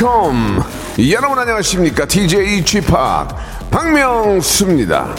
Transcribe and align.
컴. 0.00 0.62
여러분 1.10 1.38
안녕하십니까? 1.38 2.06
DJ 2.06 2.64
p 2.64 2.80
박명수입니다. 3.70 5.14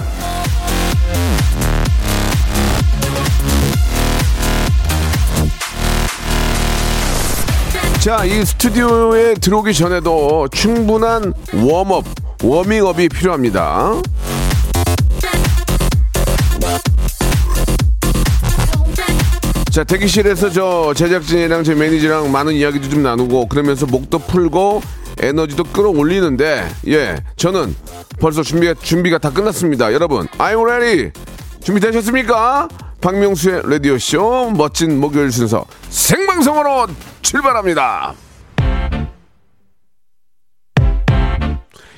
자 8.03 8.25
이 8.25 8.43
스튜디오에 8.43 9.35
들어오기 9.35 9.73
전에도 9.75 10.47
충분한 10.47 11.33
warm 11.53 11.86
up 11.86 12.03
워밍업이 12.43 13.09
필요합니다 13.09 13.93
자 19.71 19.85
대기실에서 19.85 20.49
저 20.49 20.93
제작진이랑 20.93 21.63
제 21.63 21.73
매니저랑 21.73 22.29
많은 22.29 22.53
이야기도 22.53 22.89
좀 22.89 23.03
나누고 23.03 23.47
그러면서 23.47 23.85
목도 23.85 24.19
풀고 24.19 24.81
에너지도 25.17 25.63
끌어올리는데 25.63 26.67
예 26.87 27.15
저는 27.37 27.73
벌써 28.19 28.43
준비가 28.43 28.73
준비가 28.73 29.17
다 29.17 29.29
끝났습니다 29.31 29.93
여러분 29.93 30.27
I'm 30.37 30.61
ready 30.61 31.11
준비되셨습니까? 31.61 32.67
박명수의 32.99 33.61
라디오 33.63 33.97
쇼 33.97 34.51
멋진 34.51 34.99
목요일 34.99 35.31
순서 35.31 35.65
생방송으로 35.89 36.87
출발합니다. 37.21 38.13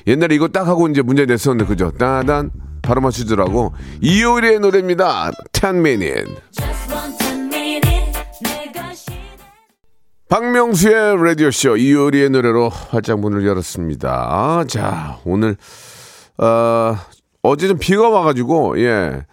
옛날에 0.06 0.34
이거 0.34 0.48
딱 0.48 0.66
하고 0.66 0.86
이제 0.88 1.02
문제 1.02 1.26
냈었는데 1.26 1.66
그죠? 1.68 1.90
따단 1.90 2.50
바로 2.82 3.00
맞추더라고. 3.00 3.74
이효리의 4.00 4.60
노래입니다. 4.60 5.32
10 5.52 5.64
minute. 5.76 6.34
박명수의 10.34 11.22
라디오쇼 11.22 11.76
이효리의 11.76 12.30
노래로 12.30 12.68
활짝 12.68 13.20
문을 13.20 13.46
열었습니다. 13.46 14.64
자, 14.66 15.20
오늘, 15.24 15.56
어, 16.38 16.96
어제 17.42 17.68
좀 17.68 17.78
비가 17.78 18.08
와가지고, 18.08 18.80
예. 18.80 19.26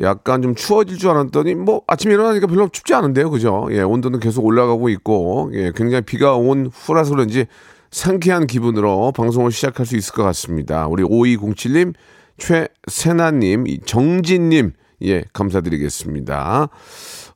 약간 0.00 0.40
좀 0.40 0.54
추워질 0.54 0.96
줄 0.96 1.10
알았더니, 1.10 1.54
뭐, 1.54 1.82
아침에 1.86 2.14
일어나니까 2.14 2.46
별로 2.46 2.66
춥지 2.70 2.94
않은데요. 2.94 3.28
그죠? 3.28 3.68
예, 3.72 3.82
온도는 3.82 4.20
계속 4.20 4.46
올라가고 4.46 4.88
있고, 4.88 5.50
예, 5.52 5.70
굉장히 5.76 6.00
비가 6.00 6.34
온 6.36 6.70
후라서 6.72 7.10
그런지 7.10 7.44
상쾌한 7.90 8.46
기분으로 8.46 9.12
방송을 9.12 9.52
시작할 9.52 9.84
수 9.84 9.96
있을 9.96 10.14
것 10.14 10.22
같습니다. 10.22 10.86
우리 10.86 11.02
5207님, 11.02 11.92
최세나님, 12.38 13.66
정진님, 13.84 14.72
예, 15.02 15.24
감사드리겠습니다. 15.34 16.70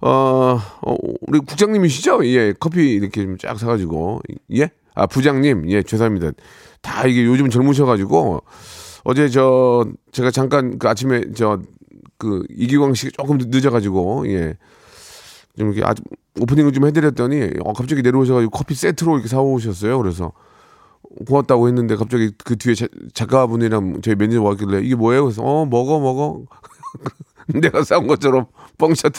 어, 0.03 0.59
어, 0.83 0.97
우리 1.29 1.39
국장님이시죠? 1.39 2.27
예, 2.27 2.53
커피 2.59 2.93
이렇게 2.93 3.23
좀 3.25 3.39
쫙 3.39 3.59
사가지고. 3.59 4.21
예? 4.57 4.71
아, 4.95 5.07
부장님. 5.07 5.71
예, 5.71 5.83
죄송합니다. 5.83 6.33
다 6.81 7.07
이게 7.07 7.25
요즘 7.25 7.49
젊으셔가지고. 7.51 8.43
어제 9.05 9.29
저, 9.29 9.87
제가 10.11 10.31
잠깐 10.33 10.79
그 10.79 10.89
아침에 10.89 11.33
저, 11.35 11.61
그 12.19 12.45
이기광 12.51 12.95
씨 12.95 13.11
조금 13.13 13.39
늦어가지고, 13.39 14.29
예. 14.29 14.57
좀 15.57 15.73
이렇게 15.73 15.87
아주 15.87 16.03
오프닝을 16.41 16.73
좀 16.73 16.87
해드렸더니, 16.87 17.51
어, 17.65 17.73
갑자기 17.73 18.03
내려오셔가지고 18.03 18.51
커피 18.51 18.75
세트로 18.75 19.15
이렇게 19.15 19.29
사오셨어요. 19.29 19.99
그래서 19.99 20.33
고맙다고 21.27 21.69
했는데 21.69 21.95
갑자기 21.97 22.33
그 22.45 22.57
뒤에 22.57 22.75
자, 22.75 22.87
작가분이랑 23.15 24.01
저희 24.03 24.15
매니저 24.15 24.43
왔길래 24.43 24.81
이게 24.83 24.95
뭐예요? 24.95 25.25
그래서 25.25 25.43
어, 25.43 25.67
먹어, 25.67 26.01
먹어. 26.01 26.43
내가 27.49 27.85
싸운 27.85 28.07
것처럼 28.07 28.47
뻥샷 28.79 29.13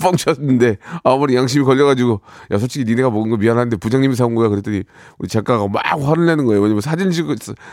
뻥쳤는데 0.00 0.76
아무리 1.04 1.34
양심이 1.36 1.64
걸려가지고 1.64 2.20
야 2.50 2.58
솔직히 2.58 2.84
니네가 2.84 3.10
먹은 3.10 3.30
거 3.30 3.36
미안한데 3.36 3.76
부장님이 3.76 4.14
사온 4.14 4.34
거야 4.34 4.48
그랬더니 4.48 4.82
우리 5.18 5.28
작가가 5.28 5.66
막 5.68 5.82
화를 5.84 6.26
내는 6.26 6.44
거예요. 6.44 6.62
왜냐면 6.62 6.80
사진 6.80 7.10
찍 7.10 7.26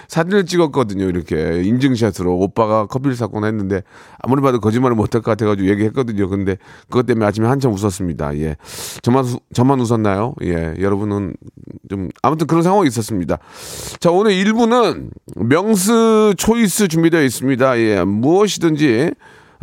사진을 0.07 0.45
찍었거든요 0.45 1.05
이렇게. 1.05 1.61
인증샷으로. 1.63 2.33
오빠가 2.37 2.85
커피를 2.87 3.15
샀거나 3.15 3.47
했는데 3.47 3.83
아무리 4.19 4.41
봐도 4.41 4.59
거짓말을 4.59 4.95
못할 4.95 5.21
것 5.21 5.31
같아가지고 5.31 5.69
얘기했거든요. 5.69 6.29
근데 6.29 6.57
그것 6.89 7.05
때문에 7.05 7.25
아침에 7.25 7.47
한참 7.47 7.71
웃었습니다. 7.73 8.37
예. 8.39 8.55
저만 9.01 9.25
저만 9.53 9.79
웃었나요? 9.79 10.33
예. 10.43 10.73
여러분은 10.79 11.35
좀 11.89 12.09
아무튼 12.21 12.47
그런 12.47 12.63
상황이 12.63 12.87
있었습니다. 12.87 13.37
자 13.99 14.11
오늘 14.11 14.31
1부는 14.31 15.09
명스 15.35 16.33
초이스 16.37 16.87
준비되어 16.87 17.23
있습니다. 17.23 17.79
예. 17.79 18.03
무엇이든지 18.03 19.11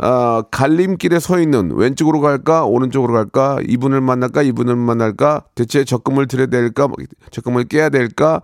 아, 0.03 0.41
갈림길에 0.49 1.19
서 1.19 1.39
있는 1.39 1.71
왼쪽으로 1.75 2.21
갈까 2.21 2.65
오른쪽으로 2.65 3.13
갈까 3.13 3.59
이분을 3.67 4.01
만날까 4.01 4.41
이분을 4.41 4.75
만날까 4.75 5.43
대체 5.53 5.83
적금을 5.83 6.27
들여야 6.27 6.47
될까 6.47 6.87
뭐, 6.87 6.95
적금을 7.29 7.65
깨야 7.65 7.89
될까 7.89 8.41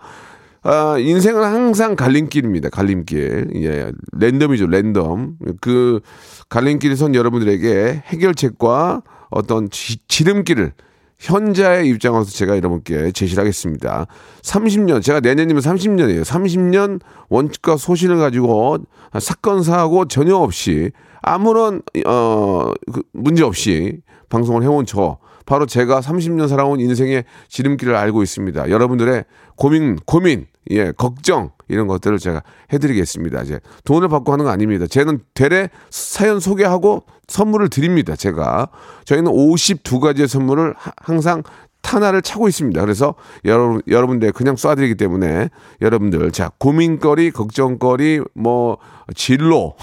아, 0.61 0.97
인생은 0.99 1.43
항상 1.43 1.95
갈림길입니다. 1.95 2.69
갈림길. 2.69 3.51
예. 3.55 3.91
랜덤이죠. 4.11 4.67
랜덤. 4.67 5.37
그 5.61 6.01
갈림길에 6.49 6.95
선 6.95 7.15
여러분들에게 7.15 8.03
해결책과 8.05 9.01
어떤 9.29 9.69
지, 9.69 9.97
지름길을 10.07 10.73
현자의 11.19 11.87
입장으로서 11.87 12.31
제가 12.31 12.55
여러분께 12.57 13.11
제시를 13.13 13.41
하겠습니다. 13.41 14.05
30년, 14.43 15.01
제가 15.01 15.21
내년이면 15.21 15.63
30년이에요. 15.63 16.23
30년 16.23 16.99
원칙과 17.29 17.77
소신을 17.77 18.17
가지고 18.17 18.77
사건, 19.19 19.63
사고 19.63 20.05
전혀 20.05 20.35
없이 20.35 20.91
아무런, 21.33 21.81
어, 22.05 22.71
그 22.91 23.01
문제 23.13 23.43
없이 23.43 24.01
방송을 24.29 24.63
해온 24.63 24.85
저, 24.85 25.17
바로 25.45 25.65
제가 25.65 26.01
30년 26.01 26.47
살아온 26.47 26.79
인생의 26.79 27.23
지름길을 27.47 27.95
알고 27.95 28.21
있습니다. 28.21 28.69
여러분들의 28.69 29.23
고민, 29.55 29.95
고민, 30.05 30.47
예, 30.71 30.91
걱정, 30.91 31.51
이런 31.69 31.87
것들을 31.87 32.19
제가 32.19 32.43
해드리겠습니다. 32.73 33.43
이제 33.43 33.59
돈을 33.85 34.09
받고 34.09 34.31
하는 34.31 34.45
거 34.45 34.51
아닙니다. 34.51 34.87
쟤는 34.87 35.19
되레 35.33 35.69
사연 35.89 36.39
소개하고 36.39 37.03
선물을 37.27 37.69
드립니다. 37.69 38.15
제가. 38.15 38.69
저희는 39.05 39.31
52가지의 39.31 40.27
선물을 40.27 40.75
항상 40.97 41.43
하나를 41.83 42.21
차고 42.21 42.49
있습니다. 42.49 42.81
그래서 42.81 43.15
여러분, 43.45 43.81
여러분들 43.87 44.33
그냥 44.33 44.55
쏴드리기 44.55 44.97
때문에 44.97 45.49
여러분들, 45.81 46.31
자, 46.33 46.51
고민거리, 46.57 47.31
걱정거리, 47.31 48.21
뭐, 48.33 48.77
진로. 49.15 49.75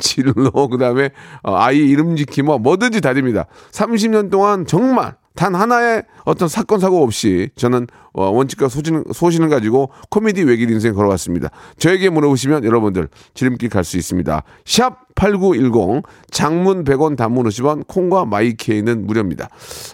진로, 0.00 0.68
그 0.68 0.78
다음에 0.78 1.10
어, 1.42 1.54
아이 1.54 1.78
이름 1.78 2.16
지키 2.16 2.42
뭐 2.42 2.58
뭐든지 2.58 3.00
다 3.00 3.14
됩니다. 3.14 3.46
30년 3.72 4.30
동안 4.30 4.66
정말 4.66 5.14
단 5.36 5.54
하나의 5.54 6.02
어떤 6.24 6.48
사건 6.48 6.80
사고 6.80 7.02
없이 7.02 7.50
저는 7.56 7.86
어, 8.12 8.30
원칙과 8.30 8.68
소신, 8.68 9.04
소신을 9.12 9.48
가지고 9.48 9.90
코미디 10.10 10.42
외길 10.42 10.70
인생 10.70 10.92
걸어왔습니다. 10.94 11.50
저에게 11.78 12.10
물어보시면 12.10 12.64
여러분들 12.64 13.08
지름길 13.34 13.68
갈 13.70 13.84
수 13.84 13.96
있습니다. 13.96 14.42
샵 14.64 15.14
8910 15.14 16.02
장문 16.30 16.84
100원 16.84 17.16
단문 17.16 17.46
50원 17.46 17.86
콩과 17.86 18.24
마이케이는 18.26 19.06
무료입니다. 19.06 19.48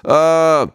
어, 0.08 0.66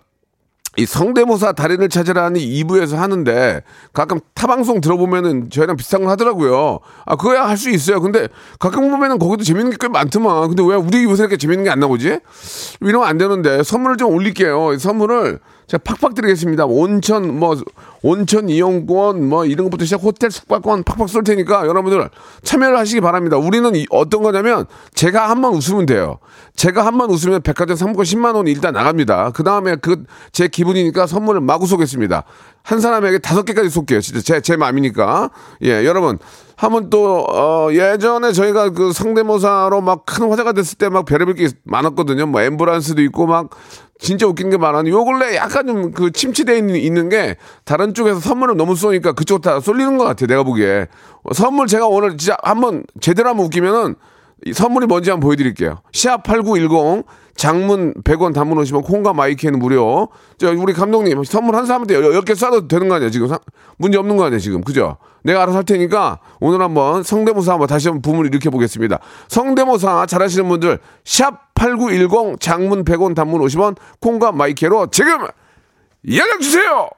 이 0.78 0.86
성대모사 0.86 1.52
달인을 1.52 1.90
찾으라는 1.90 2.40
2부에서 2.40 2.96
하는데 2.96 3.62
가끔 3.92 4.20
타방송 4.34 4.80
들어보면은 4.80 5.50
저희랑 5.50 5.76
비슷한 5.76 6.02
걸 6.02 6.10
하더라고요. 6.12 6.80
아, 7.06 7.16
그거야 7.18 7.46
할 7.48 7.58
수 7.58 7.70
있어요. 7.70 8.00
근데 8.00 8.30
가끔 8.58 8.90
보면은 8.90 9.20
거기도 9.20 9.44
재밌는 9.44 9.72
게 9.72 9.78
꽤 9.82 9.88
많더만. 9.90 10.48
근데 10.48 10.64
왜 10.66 10.76
우리 10.76 11.04
요새 11.04 11.24
이렇게 11.24 11.36
재밌는 11.38 11.66
게 11.66 11.70
안 11.70 11.80
나오지? 11.82 12.20
이러면 12.80 13.08
안 13.08 13.18
되는데 13.18 13.64
선물을 13.64 13.98
좀 13.98 14.14
올릴게요. 14.14 14.78
선물을 14.78 15.40
제가 15.72 15.82
팍팍 15.86 16.16
드리겠습니다. 16.16 16.66
온천 16.66 17.40
뭐 17.40 17.56
온천 18.04 18.50
이용권 18.50 19.30
뭐 19.30 19.46
이런 19.46 19.66
것부터 19.66 19.86
시작 19.86 20.04
호텔 20.04 20.30
숙박권 20.30 20.84
팍팍 20.84 21.08
쏠 21.08 21.24
테니까 21.24 21.66
여러분들 21.66 22.10
참여를 22.44 22.78
하시기 22.78 23.00
바랍니다. 23.00 23.38
우리는 23.38 23.74
이, 23.76 23.86
어떤 23.90 24.22
거냐면 24.22 24.66
제가 24.94 25.30
한 25.30 25.42
번 25.42 25.54
웃으면 25.54 25.86
돼요. 25.86 26.20
제가 26.58 26.86
한 26.86 26.98
번 26.98 27.10
웃으면 27.10 27.42
백화점 27.42 27.78
상품권 27.78 28.04
10만 28.04 28.36
원이 28.36 28.52
일단 28.52 28.74
나갑니다. 28.74 29.32
그 29.32 29.44
다음에 29.44 29.76
그 29.78 30.04
제 30.34 30.48
기분이니까 30.50 31.08
선물을 31.08 31.40
마구 31.42 31.68
쏘겠습니다. 31.68 32.24
한 32.64 32.80
사람에게 32.82 33.20
다섯 33.20 33.44
개까지 33.44 33.70
쏠게요. 33.70 34.02
진짜 34.02 34.20
제, 34.22 34.42
제 34.42 34.58
마음이니까. 34.58 35.30
예, 35.64 35.86
여러분. 35.86 36.20
한번 36.56 36.90
또, 36.92 37.26
어, 37.28 37.70
예전에 37.72 38.34
저희가 38.34 38.70
그 38.70 38.92
성대모사로 38.94 39.82
막 39.82 40.06
큰 40.06 40.30
화제가 40.30 40.54
됐을 40.54 40.78
때 40.78 40.90
막 40.90 41.06
별의별 41.06 41.34
게 41.36 41.48
많았거든요. 41.64 42.28
뭐 42.28 42.42
엠브란스도 42.42 43.02
있고 43.04 43.26
막 43.26 43.50
진짜 44.02 44.26
웃긴 44.26 44.50
게 44.50 44.58
많았는데 44.58 44.90
요 44.92 45.06
근래 45.06 45.36
약간 45.36 45.68
좀 45.68 45.92
그 45.94 46.12
침체돼 46.12 46.58
있는, 46.58 46.76
있는 46.76 47.08
게 47.08 47.38
다른 47.66 47.94
쪽에서 47.94 48.20
선물을 48.20 48.58
너무 48.58 48.76
쏘니까 48.76 49.12
그쪽 49.14 49.42
다 49.42 49.60
쏠리는 49.60 49.98
것 49.98 50.06
같아요. 50.06 50.28
내가 50.28 50.44
보기에. 50.44 50.88
선물 51.34 51.68
제가 51.68 51.86
오늘 51.88 52.18
진짜 52.18 52.36
한번 52.44 52.84
제대로 53.00 53.30
한번 53.30 53.46
웃기면은 53.46 53.96
선물이 54.54 54.88
뭔지 54.88 55.12
한번 55.12 55.28
보여드릴게요. 55.28 55.82
샵 55.92 56.24
8910 56.24 57.06
장문 57.36 57.94
100원 58.04 58.34
단문 58.34 58.58
오시면 58.60 58.82
콩과 58.84 59.14
마이케이는 59.14 59.60
무료. 59.60 60.10
자, 60.38 60.50
우리 60.50 60.74
감독님 60.74 61.24
선물 61.24 61.56
한 61.56 61.66
사람한테 61.66 61.96
10개 61.96 62.32
쏴도 62.32 62.68
되는 62.68 62.88
거 62.88 62.96
아니야, 62.96 63.10
지금. 63.10 63.30
문제 63.78 63.98
없는 63.98 64.18
거 64.18 64.26
아니야, 64.26 64.40
지금. 64.40 64.62
그죠? 64.62 64.98
내가 65.24 65.44
알아서 65.44 65.58
할 65.58 65.64
테니까 65.64 66.20
오늘 66.40 66.62
한번 66.62 67.04
성대모사 67.04 67.54
한번 67.54 67.68
다시 67.68 67.88
한번 67.88 68.02
붐을 68.02 68.28
일으켜 68.28 68.50
보겠습니다. 68.50 69.00
성대모사 69.28 70.06
잘하시는 70.06 70.48
분들 70.48 70.80
샵 71.04 71.54
8910 71.56 72.40
장문 72.40 72.84
100원 72.84 73.16
단문 73.16 73.42
50원 73.42 73.76
콩과 74.00 74.32
마이케이로 74.32 74.88
지금 74.88 75.28
연락 76.16 76.42
주세요. 76.42 76.90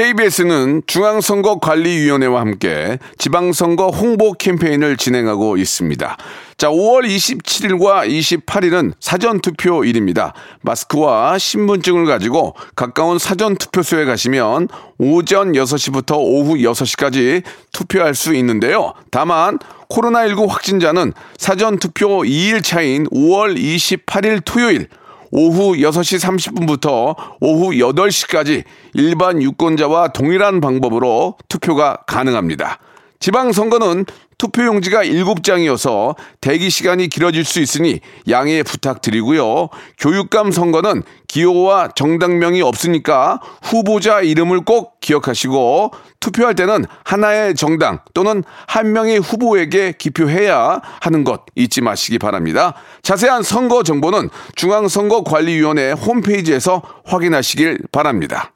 KBS는 0.00 0.84
중앙선거관리위원회와 0.86 2.40
함께 2.40 2.98
지방선거 3.18 3.88
홍보 3.88 4.32
캠페인을 4.32 4.96
진행하고 4.96 5.58
있습니다. 5.58 6.16
자, 6.56 6.68
5월 6.70 7.06
27일과 7.06 8.08
28일은 8.08 8.94
사전투표일입니다. 8.98 10.32
마스크와 10.62 11.36
신분증을 11.36 12.06
가지고 12.06 12.54
가까운 12.74 13.18
사전투표소에 13.18 14.06
가시면 14.06 14.68
오전 14.96 15.52
6시부터 15.52 16.16
오후 16.16 16.54
6시까지 16.54 17.42
투표할 17.72 18.14
수 18.14 18.34
있는데요. 18.36 18.94
다만 19.10 19.58
코로나19 19.90 20.48
확진자는 20.48 21.12
사전투표 21.36 22.22
2일 22.22 22.64
차인 22.64 23.06
5월 23.08 23.54
28일 23.58 24.40
토요일 24.46 24.88
오후 25.30 25.74
6시 25.76 26.20
30분부터 26.20 27.14
오후 27.40 27.70
8시까지 27.70 28.64
일반 28.94 29.42
유권자와 29.42 30.08
동일한 30.08 30.60
방법으로 30.60 31.36
투표가 31.48 32.02
가능합니다. 32.06 32.78
지방선거는 33.20 34.06
투표용지가 34.38 35.04
7장이어서 35.04 36.16
대기 36.40 36.70
시간이 36.70 37.08
길어질 37.08 37.44
수 37.44 37.60
있으니 37.60 38.00
양해 38.30 38.62
부탁드리고요. 38.62 39.68
교육감 39.98 40.50
선거는 40.50 41.02
기호와 41.28 41.90
정당명이 41.94 42.62
없으니까 42.62 43.40
후보자 43.62 44.22
이름을 44.22 44.64
꼭 44.64 44.98
기억하시고 45.00 45.90
투표할 46.20 46.54
때는 46.54 46.86
하나의 47.04 47.54
정당 47.54 48.00
또는 48.14 48.42
한 48.66 48.92
명의 48.92 49.18
후보에게 49.18 49.92
기표해야 49.98 50.80
하는 51.00 51.22
것 51.22 51.42
잊지 51.54 51.82
마시기 51.82 52.18
바랍니다. 52.18 52.72
자세한 53.02 53.42
선거 53.42 53.82
정보는 53.82 54.30
중앙선거관리위원회 54.56 55.92
홈페이지에서 55.92 56.80
확인하시길 57.04 57.80
바랍니다. 57.92 58.52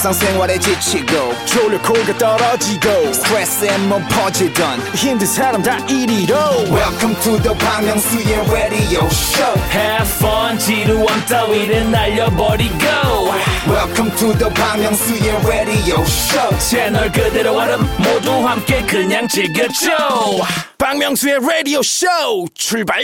일상생활에 0.00 0.58
지치고, 0.58 1.32
졸려 1.44 1.80
코가 1.82 2.18
떨어지고, 2.18 3.12
스트레스에 3.12 3.78
몸 3.88 4.02
퍼지던, 4.08 4.80
힘든 4.94 5.26
사람 5.26 5.62
다 5.62 5.76
이리로. 5.86 6.34
welcome 6.70 7.14
to 7.20 7.40
the 7.42 7.56
Bang 7.58 7.86
Myung-soo's 7.86 8.50
radio 8.50 9.06
show 9.06 9.54
Have 9.70 10.08
fun 10.16 10.58
지루함 10.58 11.06
따위를 11.26 11.90
날려버리고 11.90 12.74
welcome 13.68 14.10
to 14.16 14.32
the 14.38 14.52
Bang 14.54 14.82
Myung-soo's 14.82 15.46
radio 15.46 16.00
show 16.02 16.58
채널 16.58 17.12
그대로 17.12 17.54
얼음 17.56 17.80
모두 17.98 18.30
함께 18.46 18.82
그냥 18.86 19.28
즐겨줘 19.28 19.90
박명수의 20.78 21.38
라디오 21.40 21.82
쇼 21.82 22.06
출발 22.54 23.02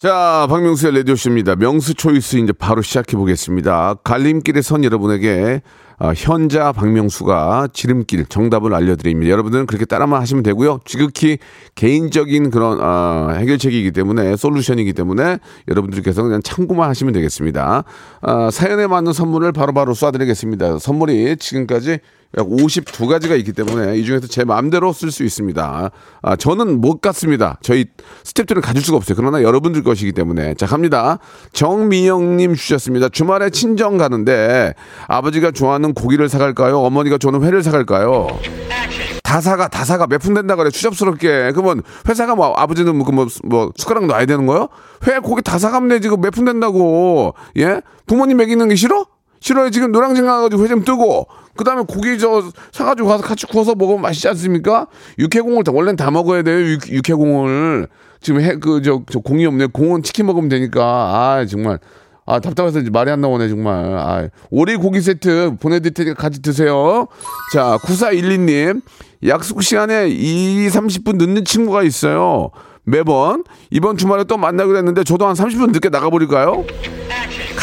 자, 0.00 0.46
박명수의 0.48 0.94
라디오 0.98 1.16
쇼입니다. 1.16 1.56
명수 1.56 1.94
초이스 1.94 2.36
이제 2.36 2.52
바로 2.52 2.82
시작해 2.82 3.16
보겠습니다. 3.16 3.96
갈림길의 4.04 4.62
선 4.62 4.84
여러분에게 4.84 5.60
어, 6.00 6.12
현자 6.14 6.70
박명수가 6.70 7.68
지름길 7.72 8.26
정답을 8.26 8.72
알려드립니다. 8.72 9.32
여러분들은 9.32 9.66
그렇게 9.66 9.84
따라만 9.84 10.20
하시면 10.20 10.44
되고요. 10.44 10.80
지극히 10.84 11.38
개인적인 11.74 12.50
그런 12.50 12.80
어, 12.80 13.30
해결책이기 13.32 13.90
때문에 13.90 14.36
솔루션이기 14.36 14.92
때문에 14.92 15.38
여러분들께서 15.66 16.22
그냥 16.22 16.40
참고만 16.42 16.88
하시면 16.88 17.12
되겠습니다. 17.14 17.84
어, 18.22 18.50
사연에 18.50 18.86
맞는 18.86 19.12
선물을 19.12 19.50
바로바로 19.52 19.92
쏴드리겠습니다. 19.92 20.78
선물이 20.78 21.36
지금까지 21.38 21.98
약 22.36 22.46
52가지가 22.46 23.38
있기 23.38 23.52
때문에 23.52 23.96
이 23.96 24.04
중에서 24.04 24.26
제 24.26 24.44
마음대로 24.44 24.92
쓸 24.92 25.10
수 25.10 25.24
있습니다. 25.24 25.90
아, 26.20 26.36
저는 26.36 26.80
못 26.80 27.00
갖습니다. 27.00 27.58
저희 27.62 27.86
스탭들은 28.24 28.60
가질 28.60 28.82
수가 28.82 28.98
없어요. 28.98 29.16
그러나 29.16 29.42
여러분들 29.42 29.82
것이기 29.82 30.12
때문에. 30.12 30.52
자, 30.54 30.66
갑니다. 30.66 31.18
정미영님 31.54 32.54
주셨습니다. 32.54 33.08
주말에 33.08 33.48
친정 33.48 33.96
가는데 33.96 34.74
아버지가 35.06 35.52
좋아하는 35.52 35.94
고기를 35.94 36.28
사갈까요? 36.28 36.78
어머니가 36.80 37.16
좋아하는 37.16 37.46
회를 37.46 37.62
사갈까요? 37.62 38.26
다 39.22 39.40
사가, 39.40 39.68
다 39.68 39.84
사가. 39.84 40.06
몇 40.06 40.18
푼 40.18 40.34
된다 40.34 40.54
그래. 40.56 40.70
추잡스럽게. 40.70 41.52
그러면 41.54 41.82
회사가 42.08 42.34
뭐 42.34 42.52
아버지는 42.56 42.94
뭐, 42.96 43.06
그 43.06 43.12
뭐, 43.12 43.26
뭐 43.44 43.72
숟가락 43.76 44.06
놔야 44.06 44.26
되는 44.26 44.46
거요? 44.46 44.68
회, 45.06 45.18
고기 45.18 45.40
다 45.42 45.58
사가면 45.58 45.88
되지. 45.88 46.08
몇푼 46.08 46.44
된다고. 46.44 47.34
예? 47.58 47.80
부모님 48.06 48.36
먹이는 48.36 48.68
게 48.68 48.74
싫어? 48.74 49.06
싫어요. 49.40 49.70
지금 49.70 49.92
노량진 49.92 50.24
가가지고 50.24 50.64
회좀 50.64 50.84
뜨고, 50.84 51.26
그 51.56 51.64
다음에 51.64 51.82
고기 51.86 52.18
저 52.18 52.42
사가지고 52.72 53.08
가서 53.08 53.22
같이 53.24 53.46
구워서 53.46 53.74
먹으면 53.74 54.00
맛있지 54.00 54.28
않습니까? 54.28 54.86
육회공을 55.18 55.64
다, 55.64 55.72
원래는 55.72 55.96
다 55.96 56.10
먹어야 56.10 56.42
돼요. 56.42 56.60
육, 56.60 56.88
육회공을. 56.88 57.88
지금 58.20 58.40
해, 58.40 58.56
그, 58.56 58.82
저, 58.82 59.02
저 59.10 59.18
공이 59.20 59.46
없네. 59.46 59.66
공은 59.66 60.02
치킨 60.02 60.26
먹으면 60.26 60.48
되니까. 60.48 60.82
아, 60.82 61.46
정말. 61.46 61.78
아, 62.26 62.40
답답해서 62.40 62.80
이제 62.80 62.90
말이 62.90 63.10
안 63.10 63.20
나오네, 63.20 63.48
정말. 63.48 63.74
아, 63.96 64.28
오리 64.50 64.76
고기 64.76 65.00
세트 65.00 65.56
보내드릴 65.60 65.94
테니까 65.94 66.14
같이 66.14 66.42
드세요. 66.42 67.06
자, 67.52 67.78
9412님. 67.82 68.82
약속 69.26 69.62
시간에 69.62 70.08
2, 70.08 70.68
30분 70.68 71.16
늦는 71.16 71.44
친구가 71.44 71.82
있어요. 71.82 72.50
매번. 72.84 73.44
이번 73.70 73.96
주말에 73.96 74.24
또 74.24 74.36
만나기로 74.36 74.76
했는데 74.76 75.04
저도 75.04 75.26
한 75.26 75.34
30분 75.34 75.72
늦게 75.72 75.88
나가버릴까요? 75.88 76.64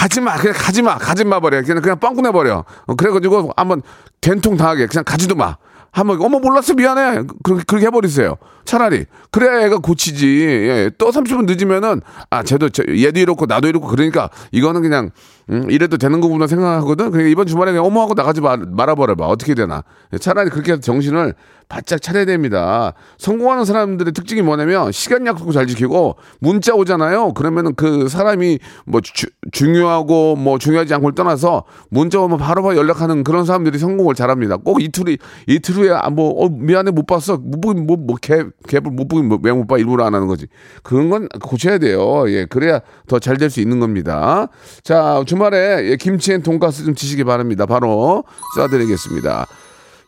가지 0.05 0.21
마. 0.21 0.37
그냥 0.37 0.55
가지 0.55 0.81
마. 0.83 0.97
가지 0.99 1.25
마 1.25 1.39
버려. 1.39 1.63
그냥 1.63 1.81
그냥 1.81 1.99
빵꾸 1.99 2.21
내 2.21 2.31
버려. 2.31 2.63
어, 2.85 2.95
그래 2.95 3.09
가지고 3.11 3.51
한번 3.57 3.81
된통 4.21 4.55
당하게 4.55 4.85
그냥 4.85 5.03
가지도 5.03 5.33
마. 5.33 5.57
한번 5.91 6.21
어머 6.21 6.37
몰랐어 6.37 6.75
미안해. 6.75 7.23
그렇게 7.43 7.63
그렇게 7.65 7.87
해 7.87 7.89
버리세요. 7.89 8.35
차라리 8.65 9.05
그래 9.31 9.65
애가 9.65 9.79
고치지. 9.79 10.41
예. 10.41 10.91
또 10.99 11.09
30분 11.09 11.45
늦으면은 11.47 12.01
아 12.29 12.43
쟤도 12.43 12.69
저, 12.69 12.83
얘도 12.83 13.19
이렇고 13.19 13.47
나도 13.47 13.67
이렇고 13.67 13.87
그러니까 13.87 14.29
이거는 14.51 14.83
그냥 14.83 15.09
음, 15.51 15.69
이래도 15.69 15.97
되는 15.97 16.21
거구나 16.21 16.47
생각하거든. 16.47 17.11
그러니까 17.11 17.29
이번 17.29 17.45
주말에 17.45 17.71
그냥 17.71 17.85
어머 17.85 18.01
하고 18.01 18.13
나가지 18.15 18.41
마, 18.41 18.57
말아버려 18.57 19.15
봐. 19.15 19.27
어떻게 19.27 19.53
되나. 19.53 19.83
차라리 20.19 20.49
그렇게 20.49 20.71
해서 20.71 20.81
정신을 20.81 21.35
바짝 21.67 21.99
차려야 21.99 22.25
됩니다. 22.25 22.93
성공하는 23.17 23.65
사람들의 23.65 24.13
특징이 24.13 24.41
뭐냐면 24.43 24.91
시간 24.91 25.25
약속을 25.25 25.51
잘 25.53 25.65
지키고 25.67 26.15
문자 26.39 26.73
오잖아요. 26.75 27.33
그러면은 27.33 27.73
그 27.75 28.07
사람이 28.07 28.59
뭐 28.85 29.01
주- 29.01 29.25
중요하고 29.51 30.35
뭐 30.35 30.59
중요하지 30.59 30.93
않고를 30.93 31.15
떠나서 31.15 31.63
문자 31.89 32.19
오면 32.21 32.37
바로바로 32.37 32.75
연락하는 32.77 33.23
그런 33.23 33.45
사람들이 33.45 33.79
성공을 33.79 34.13
잘합니다. 34.13 34.57
꼭 34.57 34.81
이틀이 34.81 35.17
이틀 35.47 35.75
후에 35.75 35.89
아, 35.91 36.09
뭐 36.11 36.45
어, 36.45 36.49
미안해 36.49 36.91
못 36.91 37.07
봤어. 37.07 37.37
못 37.37 37.61
보긴 37.61 37.87
뭐뭐개 37.87 38.43
개불 38.67 38.93
못 38.93 39.07
보긴 39.07 39.27
뭐, 39.27 39.39
왜못 39.41 39.67
봐 39.67 39.77
일부러 39.79 40.05
안 40.05 40.13
하는 40.13 40.27
거지. 40.27 40.45
그런 40.83 41.09
건 41.09 41.27
고쳐야 41.41 41.79
돼요. 41.79 42.25
예, 42.29 42.45
그래야 42.45 42.79
더 43.07 43.19
잘 43.19 43.37
될 43.37 43.49
수 43.49 43.59
있는 43.59 43.79
겁니다. 43.79 44.47
자 44.83 45.23
주말에 45.35 45.89
예, 45.91 45.97
김치엔 45.97 46.43
돈가스 46.43 46.85
좀 46.85 46.95
드시기 46.95 47.25
바랍니다. 47.25 47.65
바로 47.65 48.23
쏴드리겠습니다. 48.57 49.45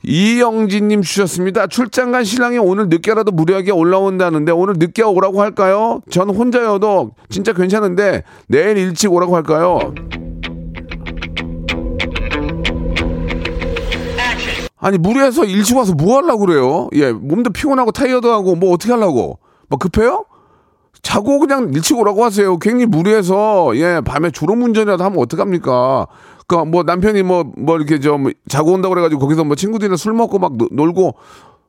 이영진님 0.03 1.01
주셨습니다. 1.01 1.67
출장 1.67 2.13
간 2.13 2.24
신랑이 2.24 2.57
오늘 2.60 2.88
늦게라도 2.88 3.31
무리하게 3.31 3.72
올라온다는데 3.72 4.53
오늘 4.53 4.75
늦게 4.77 5.03
오라고 5.03 5.41
할까요? 5.41 6.01
전 6.10 6.29
혼자여도 6.29 7.12
진짜 7.29 7.51
괜찮은데 7.51 8.24
내일 8.48 8.77
일찍 8.77 9.12
오라고 9.12 9.36
할까요? 9.36 9.93
아니 14.79 14.98
무리해서 14.98 15.43
일찍 15.43 15.75
와서 15.75 15.93
뭐 15.93 16.17
하려고 16.17 16.46
그래요? 16.46 16.88
예, 16.93 17.12
몸도 17.12 17.50
피곤하고 17.50 17.91
타이어도 17.91 18.31
하고 18.31 18.55
뭐 18.55 18.72
어떻게 18.72 18.93
하려고? 18.93 19.39
뭐 19.67 19.77
급해요? 19.77 20.24
자고 21.01 21.39
그냥 21.39 21.72
일찍 21.74 21.98
오라고 21.98 22.24
하세요. 22.24 22.58
괜히 22.58 22.86
무리해서 22.86 23.72
예 23.75 24.01
밤에 24.04 24.32
졸음 24.32 24.63
운전이라도 24.63 25.04
하면 25.04 25.20
어떡합니까? 25.20 26.08
그뭐 26.48 26.66
뭐 26.66 26.84
남편이 26.84 27.24
뭐뭐 27.24 27.75
이렇게 27.77 28.00
좀 28.00 28.32
자고 28.48 28.72
온다고 28.74 28.94
그래가지고 28.94 29.20
거기서 29.22 29.44
뭐 29.44 29.56
친구들이랑 29.56 29.98
술 29.98 30.13
먹고 30.13 30.39
막 30.39 30.58
노- 30.58 30.70
놀고 30.72 31.16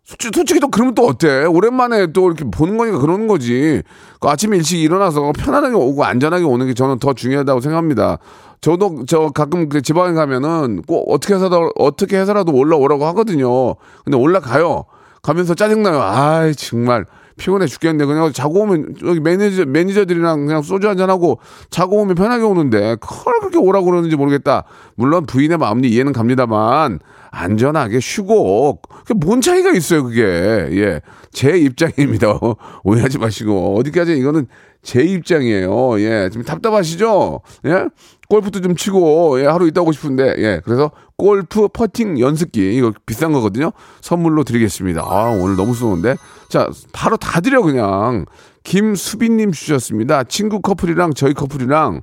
솔직히, 0.05 0.31
솔직히 0.35 0.61
또 0.61 0.69
그러면 0.69 0.95
또 0.95 1.05
어때? 1.07 1.45
오랜만에 1.45 2.13
또 2.13 2.29
이렇게 2.29 2.45
보는 2.51 2.79
거니까 2.79 2.99
그러는 2.99 3.27
거지. 3.27 3.83
그 4.21 4.29
아침에 4.29 4.57
일찍 4.57 4.81
일어나서 4.81 5.33
편안하게 5.37 5.75
오고 5.75 6.03
안전하게 6.05 6.45
오는 6.45 6.67
게 6.67 6.73
저는 6.75 6.99
더 6.99 7.13
중요하다고 7.13 7.61
생각합니다. 7.61 8.19
저도 8.63 9.05
저 9.07 9.29
가끔 9.35 9.69
그 9.69 9.83
지방에 9.83 10.15
가면은 10.15 10.83
꼭 10.87 11.13
어떻게 11.13 11.35
해서라도 11.35 11.71
어떻게 11.79 12.19
해서라도 12.19 12.53
올라오라고 12.55 13.05
하거든요. 13.09 13.75
근데 14.05 14.17
올라가요. 14.17 14.85
가면서 15.21 15.55
짜증나요. 15.55 16.01
아이 16.01 16.55
정말 16.55 17.05
피곤해 17.39 17.67
죽겠네. 17.67 18.05
그냥 18.05 18.33
자고 18.33 18.61
오면 18.61 18.97
여기 19.05 19.21
매니저 19.21 19.65
매니저들이랑 19.67 20.47
그냥 20.47 20.63
소주 20.63 20.89
한잔 20.89 21.09
하고 21.09 21.41
자고 21.71 21.97
오면 22.03 22.15
편하게 22.15 22.45
오는데 22.45 22.97
그걸 23.01 23.41
그렇게 23.41 23.59
오라고 23.59 23.87
그러는지 23.87 24.17
모르겠다. 24.17 24.65
물론 24.97 25.25
부인의 25.25 25.57
마음도 25.57 25.89
이해는 25.89 26.13
갑니다만 26.13 26.99
안전하게 27.31 28.01
쉬고 28.01 28.81
그게 29.05 29.15
뭔 29.15 29.41
차이가 29.41 29.71
있어요 29.71 30.03
그게 30.05 30.23
예 30.23 31.01
제 31.33 31.57
입장입니다 31.57 32.39
오해하지 32.85 33.19
마시고 33.19 33.79
어디까지 33.79 34.17
이거는 34.19 34.47
제 34.83 35.03
입장이에요. 35.03 36.01
예, 36.01 36.31
좀 36.33 36.43
답답하시죠? 36.45 37.41
예, 37.67 37.85
골프도 38.29 38.61
좀 38.61 38.75
치고 38.77 39.41
예, 39.41 39.47
하루 39.47 39.67
있다 39.67 39.83
오고 39.83 39.93
싶은데 39.93 40.35
예, 40.39 40.61
그래서 40.65 40.91
골프 41.17 41.69
퍼팅 41.69 42.19
연습기 42.21 42.75
이거 42.77 42.93
비싼 43.07 43.33
거거든요. 43.33 43.73
선물로 44.01 44.45
드리겠습니다. 44.45 45.03
아 45.03 45.37
오늘 45.41 45.57
너무 45.57 45.75
쏘는데 45.75 46.17
자 46.49 46.69
바로 46.93 47.17
다 47.17 47.41
드려 47.41 47.63
그냥 47.63 48.25
김수빈님 48.65 49.53
주셨습니다. 49.53 50.25
친구 50.25 50.61
커플이랑 50.61 51.15
저희 51.15 51.35
커플이랑 51.35 52.03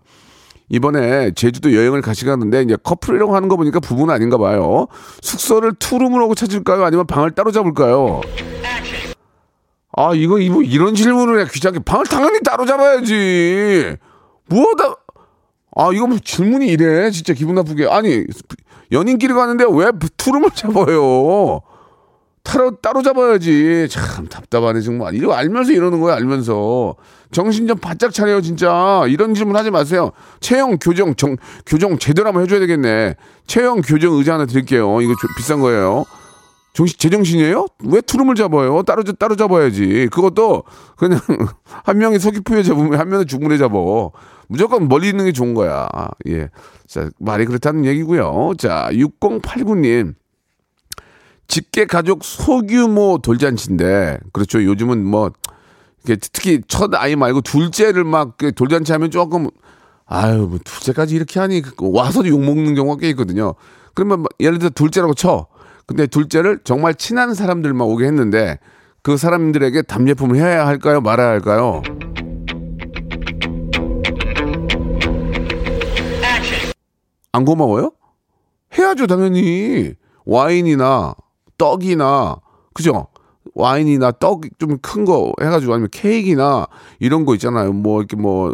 이번에 0.70 1.32
제주도 1.32 1.74
여행을 1.76 2.02
가시가는데 2.02 2.64
이제 2.64 2.78
커플이라고 2.82 3.36
하는 3.36 3.48
거 3.50 3.56
보니까 3.56 3.80
부부는 3.80 4.14
아닌가 4.14 4.38
봐요. 4.38 4.88
숙소를 5.22 5.74
투룸으로 5.78 6.34
찾을까요? 6.34 6.84
아니면 6.84 7.06
방을 7.06 7.32
따로 7.32 7.52
잡을까요? 7.52 8.22
아 9.98 10.14
이거 10.14 10.40
이거 10.40 10.62
이런 10.62 10.94
질문을 10.96 11.40
해 11.40 11.46
귀찮게 11.52 11.80
방을 11.80 12.06
당연히 12.06 12.42
따로 12.42 12.66
잡아야지. 12.66 13.96
뭐다? 14.48 14.96
아 15.78 15.90
이거 15.94 16.08
뭐 16.08 16.18
질문이 16.24 16.68
이래 16.68 17.12
진짜 17.12 17.34
기분 17.34 17.56
나쁘게 17.56 17.88
아니 17.88 18.24
연인끼리 18.92 19.34
가는데 19.34 19.66
왜 19.70 19.92
투룸을 20.18 20.52
잡아요? 20.52 21.62
따로 22.46 22.78
따로 22.78 23.02
잡아야지. 23.02 23.88
참 23.90 24.28
답답하네 24.28 24.80
정말. 24.82 25.16
이거 25.16 25.34
알면서 25.34 25.74
이러는 25.74 26.00
거야 26.00 26.16
알면서. 26.16 26.96
정신 27.32 27.68
좀 27.68 27.78
바짝 27.78 28.14
차려요 28.14 28.40
진짜. 28.42 29.04
이런 29.10 29.34
질문 29.34 29.56
하지 29.58 29.72
마세요. 29.72 30.12
체형 30.40 30.78
교정 30.80 31.16
정 31.16 31.36
교정 31.66 31.98
제대로 31.98 32.28
한번 32.28 32.44
해줘야 32.44 32.60
되겠네. 32.60 33.16
체형 33.48 33.82
교정 33.82 34.14
의자 34.14 34.36
하나 34.36 34.46
드릴게요. 34.46 35.02
이거 35.02 35.14
조- 35.20 35.28
비싼 35.38 35.60
거예요. 35.60 36.06
정신 36.74 36.98
제정신이에요? 37.00 37.66
왜 37.86 38.02
투룸을 38.02 38.36
잡아요? 38.36 38.84
따로 38.84 39.04
잡- 39.04 39.18
따로 39.18 39.36
잡아야지. 39.36 40.08
그것도 40.12 40.64
그냥 40.98 41.20
한 41.84 41.98
명이 41.98 42.20
서귀포에 42.20 42.64
잡으면 42.64 43.00
한 43.00 43.10
명은 43.10 43.28
중문에 43.28 43.58
잡어. 43.58 44.12
무조건 44.48 44.88
멀리 44.88 45.10
있는 45.10 45.26
게 45.26 45.32
좋은 45.32 45.54
거야. 45.56 45.88
예 46.28 46.48
자 46.88 47.10
말이 47.20 47.46
그렇다는 47.46 47.84
얘기고요. 47.86 48.54
자 48.60 48.90
6089님 48.92 50.14
직계 51.48 51.86
가족 51.86 52.24
소규모 52.24 53.20
돌잔치인데 53.22 54.20
그렇죠. 54.34 54.64
요즘은 54.64 55.06
뭐 55.06 55.32
특히 56.06 56.62
첫 56.68 56.94
아이 56.96 57.16
말고 57.16 57.42
둘째를 57.42 58.04
막그 58.04 58.54
돌잔치 58.54 58.92
하면 58.92 59.12
조금 59.12 59.50
아유 60.06 60.48
뭐 60.50 60.60
둘째까지 60.64 61.16
이렇게 61.16 61.40
하니 61.40 61.62
그 61.62 61.74
와서도 61.80 62.28
욕 62.30 62.44
먹는 62.44 62.76
경우가 62.76 63.00
꽤 63.00 63.10
있거든요. 63.10 63.56
그러면 63.94 64.22
막 64.22 64.30
예를 64.40 64.60
들어 64.60 64.70
둘째라고 64.70 65.14
쳐. 65.14 65.48
근데 65.88 66.08
둘째를 66.08 66.60
정말 66.64 66.96
친한 66.96 67.34
사람들만 67.34 67.88
오게 67.88 68.06
했는데 68.06 68.60
그 69.02 69.18
사람들에게 69.18 69.84
답례품을 69.84 70.36
해야 70.36 70.66
할까요? 70.66 71.00
말아야 71.00 71.30
할까요? 71.30 71.84
안 77.32 77.46
고마워요? 77.46 77.92
해야죠, 78.78 79.08
당연히. 79.08 79.94
와인이나 80.26 81.14
떡이나, 81.58 82.38
그죠? 82.74 83.08
와인이나 83.54 84.12
떡 84.14 84.42
좀 84.60 84.80
큰 84.82 85.06
거 85.06 85.32
해가지고 85.40 85.74
아니면 85.74 85.90
케이크나 85.92 86.66
이런 87.00 87.26
거 87.26 87.36
있잖아요. 87.36 87.72
뭐 87.74 88.00
이렇게 88.02 88.16
뭐, 88.18 88.54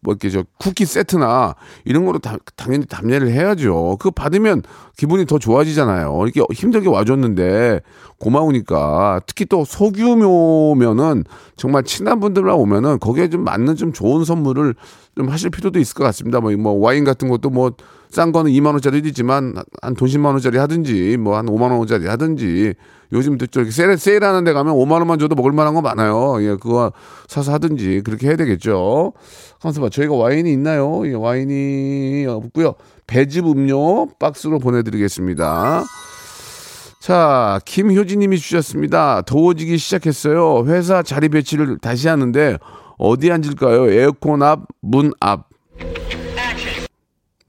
뭐 0.00 0.14
이렇게 0.14 0.30
저 0.30 0.44
쿠키 0.58 0.86
세트나 0.86 1.56
이런 1.84 2.04
거로 2.06 2.20
다, 2.20 2.36
당연히 2.56 2.86
답례를 2.86 3.30
해야죠. 3.32 3.96
그거 3.98 4.12
받으면 4.12 4.62
기분이 4.96 5.26
더 5.26 5.38
좋아지잖아요. 5.38 6.16
이렇게 6.24 6.40
힘들게 6.54 6.88
와줬는데 6.88 7.80
고마우니까 8.18 9.20
특히 9.26 9.44
또 9.46 9.64
소규모면은 9.64 11.24
정말 11.56 11.82
친한 11.84 12.20
분들만 12.20 12.54
오면은 12.54 12.98
거기에 13.00 13.28
좀 13.28 13.44
맞는 13.44 13.76
좀 13.76 13.92
좋은 13.92 14.24
선물을 14.24 14.74
좀 15.16 15.28
하실 15.28 15.50
필요도 15.50 15.78
있을 15.80 15.94
것 15.94 16.04
같습니다. 16.04 16.40
뭐, 16.40 16.52
뭐 16.56 16.72
와인 16.74 17.04
같은 17.04 17.28
것도 17.28 17.50
뭐 17.50 17.72
싼 18.10 18.32
거는 18.32 18.50
2만 18.50 18.66
원짜리도 18.72 19.08
있지만 19.08 19.54
한 19.82 19.94
돈 19.94 20.08
10만 20.08 20.26
원짜리 20.26 20.58
하든지 20.58 21.16
뭐 21.18 21.36
한 21.36 21.46
5만 21.46 21.76
원짜리 21.78 22.06
하든지 22.06 22.74
요즘 23.12 23.38
또 23.38 23.46
저렇게 23.46 23.70
세일 23.70 23.96
세일하는 23.96 24.44
데 24.44 24.52
가면 24.52 24.74
5만 24.74 24.92
원만 24.92 25.18
줘도 25.18 25.34
먹을 25.34 25.52
만한 25.52 25.74
거 25.74 25.80
많아요. 25.80 26.42
예, 26.42 26.56
그거 26.56 26.92
사서 27.28 27.52
하든지 27.52 28.02
그렇게 28.04 28.28
해야 28.28 28.36
되겠죠. 28.36 29.12
가만있어 29.60 29.80
봐. 29.80 29.88
저희가 29.90 30.14
와인이 30.14 30.50
있나요? 30.52 31.06
예, 31.06 31.14
와인이 31.14 32.26
없고요. 32.26 32.74
배즙 33.06 33.46
음료 33.46 34.06
박스로 34.18 34.58
보내 34.60 34.82
드리겠습니다. 34.82 35.84
자, 37.00 37.60
김효진 37.64 38.20
님이 38.20 38.38
주셨습니다. 38.38 39.22
더워지기 39.22 39.78
시작했어요. 39.78 40.64
회사 40.66 41.02
자리 41.02 41.28
배치를 41.28 41.78
다시 41.78 42.08
하는데 42.08 42.58
어디 42.98 43.30
앉을까요? 43.32 43.90
에어컨 43.90 44.42
앞, 44.42 44.66
문 44.82 45.12
앞. 45.20 45.49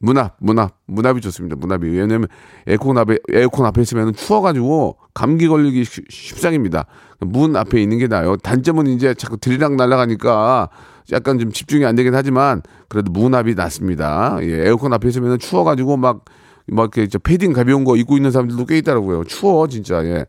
문 0.02 0.18
앞, 0.18 0.36
문 0.40 0.60
앞, 0.60 0.76
문 0.88 1.06
앞이 1.06 1.22
좋습니다. 1.22 1.56
문 1.56 1.72
앞이 1.72 1.88
왜냐면 1.88 2.28
에어컨 2.68 2.98
앞에 2.98 3.18
에어컨 3.32 3.66
앞에 3.68 3.82
있으면 3.82 4.14
추워가지고 4.14 4.98
감기 5.14 5.48
걸리기 5.48 5.84
쉽- 5.86 6.10
쉽상입니다. 6.10 6.86
문 7.20 7.56
앞에 7.56 7.82
있는 7.82 7.98
게 8.00 8.08
나아요. 8.08 8.36
단점은 8.38 8.88
이제 8.88 9.14
자꾸 9.14 9.38
들이락 9.38 9.76
날아가니까 9.76 10.70
약간 11.12 11.40
좀 11.40 11.52
집중이 11.52 11.86
안 11.86 11.96
되긴 11.96 12.16
하지만 12.16 12.62
그래도 12.88 13.12
문 13.12 13.36
앞이 13.36 13.54
낫습니다. 13.56 14.38
예, 14.42 14.66
에어컨 14.68 14.94
앞에 14.94 15.08
있으면 15.10 15.40
추워가지고 15.40 15.98
막 15.98 16.26
막 16.68 16.96
이렇게 16.96 17.08
저 17.10 17.18
패딩 17.18 17.54
가벼운 17.54 17.84
거 17.84 17.98
입고 17.98 18.16
있는 18.16 18.32
사람들도 18.32 18.66
꽤 18.68 18.78
있더라고요. 18.78 19.24
추워 19.26 19.68
진짜. 19.68 20.06
예. 20.06 20.26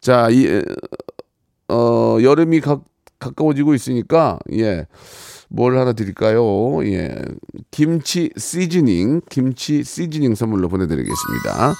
자, 0.00 0.28
이 0.30 0.60
어, 1.68 2.18
여름이 2.20 2.60
가, 2.60 2.80
가까워지고 3.18 3.72
있으니까 3.74 4.38
예. 4.52 4.86
뭘 5.48 5.78
하나 5.78 5.92
드릴까요? 5.92 6.84
예. 6.86 7.14
김치 7.70 8.30
시즈닝, 8.36 9.20
김치 9.28 9.84
시즈닝 9.84 10.34
선물로 10.34 10.68
보내드리겠습니다. 10.68 11.74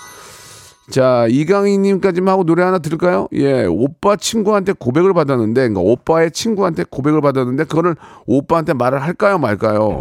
자, 0.90 1.26
이강희님까지만 1.28 2.32
하고 2.32 2.44
노래 2.44 2.62
하나 2.62 2.78
들을까요? 2.78 3.26
예, 3.32 3.64
오빠 3.64 4.14
친구한테 4.16 4.73
고백을 4.73 5.14
받았는데, 5.14 5.68
그러니까 5.68 5.80
오빠의 5.80 6.30
친구한테 6.30 6.85
고백을 6.88 7.20
받았는데, 7.20 7.64
그거를 7.64 7.96
오빠한테 8.26 8.73
말을 8.73 9.02
할까요, 9.02 9.38
말까요? 9.38 9.99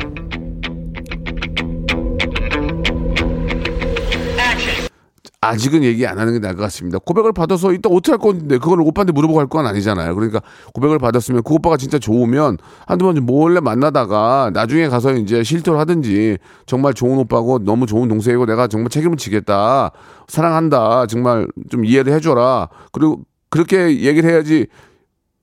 아직은 5.45 5.83
얘기 5.83 6.05
안 6.07 6.17
하는 6.19 6.33
게 6.33 6.39
나을 6.39 6.55
것 6.55 6.63
같습니다. 6.63 6.99
고백을 6.99 7.33
받아서 7.33 7.71
이따 7.73 7.89
어떻게 7.89 8.11
할 8.11 8.19
건데 8.19 8.57
그걸 8.57 8.81
오빠한테 8.81 9.11
물어보고 9.13 9.39
할 9.39 9.47
건 9.47 9.65
아니잖아요. 9.67 10.15
그러니까 10.15 10.41
고백을 10.73 10.97
받았으면 10.99 11.43
그 11.43 11.53
오빠가 11.53 11.77
진짜 11.77 11.99
좋으면 11.99 12.57
한두 12.87 13.05
번 13.05 13.15
몰래 13.25 13.59
만나다가 13.59 14.49
나중에 14.53 14.87
가서 14.87 15.13
이제 15.13 15.43
실토를 15.43 15.79
하든지 15.81 16.37
정말 16.65 16.93
좋은 16.93 17.17
오빠고 17.19 17.59
너무 17.59 17.85
좋은 17.85 18.07
동생이고 18.07 18.45
내가 18.47 18.67
정말 18.67 18.89
책임을 18.89 19.17
지겠다. 19.17 19.91
사랑한다. 20.27 21.05
정말 21.07 21.47
좀 21.69 21.85
이해를 21.85 22.11
해줘라. 22.13 22.69
그리고 22.91 23.21
그렇게 23.49 24.01
얘기를 24.01 24.29
해야지 24.29 24.67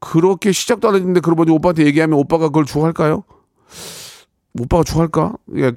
그렇게 0.00 0.50
시작도 0.50 0.88
안 0.88 0.96
했는데 0.96 1.20
그러고 1.20 1.44
보니 1.44 1.52
오빠한테 1.52 1.86
얘기하면 1.86 2.18
오빠가 2.18 2.46
그걸 2.48 2.64
좋아할까요? 2.64 3.22
오빠가 4.60 4.82
좋아할까? 4.84 5.34
예, 5.56 5.72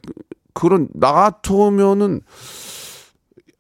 그런 0.53 0.88
나 0.94 1.12
같으면은 1.13 2.22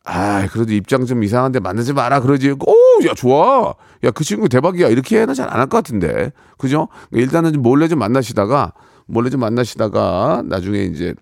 아, 0.05 0.47
그래도 0.51 0.73
입장 0.73 1.05
좀 1.05 1.23
이상한데 1.23 1.59
만나지 1.59 1.93
마라 1.93 2.19
그러지. 2.21 2.51
오, 2.51 2.75
야 3.07 3.13
좋아. 3.15 3.73
야 4.03 4.11
그 4.11 4.23
친구 4.23 4.47
대박이야. 4.49 4.87
이렇게 4.89 5.19
해는 5.21 5.33
잘 5.33 5.47
안 5.49 5.59
할 5.59 5.67
것 5.67 5.77
같은데, 5.77 6.31
그죠? 6.57 6.87
일단은 7.11 7.53
좀 7.53 7.63
몰래 7.63 7.87
좀 7.87 7.99
만나시다가 7.99 8.73
몰래 9.07 9.29
좀 9.31 9.39
만나시다가 9.39 10.43
나중에 10.45 10.83
이제 10.83 11.13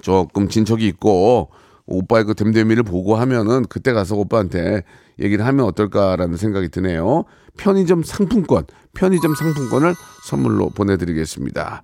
조금 0.00 0.48
진척이 0.48 0.86
있고 0.88 1.50
오빠의 1.86 2.24
그 2.24 2.34
됨됨이를 2.34 2.82
보고 2.82 3.16
하면은 3.16 3.64
그때 3.68 3.92
가서 3.92 4.16
오빠한테 4.16 4.82
얘기를 5.20 5.44
하면 5.46 5.66
어떨까라는 5.66 6.36
생각이 6.36 6.70
드네요. 6.70 7.24
편의점 7.56 8.02
상품권, 8.02 8.64
편의점 8.94 9.34
상품권을 9.34 9.94
선물로 10.24 10.70
보내드리겠습니다. 10.70 11.82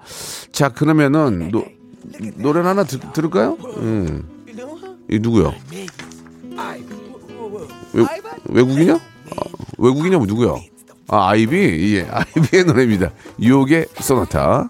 자, 0.51 0.69
그러면은 0.71 1.51
노, 1.53 1.65
노래 2.37 2.61
하나 2.61 2.85
들, 2.85 3.01
들을까요? 3.13 3.57
음. 3.77 4.25
이 5.11 5.19
누구요? 5.21 5.53
외, 7.93 8.05
외국이냐? 8.47 8.95
아, 8.95 9.41
외국이냐 9.79 10.19
뭐 10.19 10.27
누구야? 10.27 10.55
아 11.09 11.29
아이비 11.31 11.97
예 11.97 12.03
아이비의 12.11 12.65
노래입니다. 12.65 13.11
유혹의 13.41 13.87
소나타. 14.01 14.69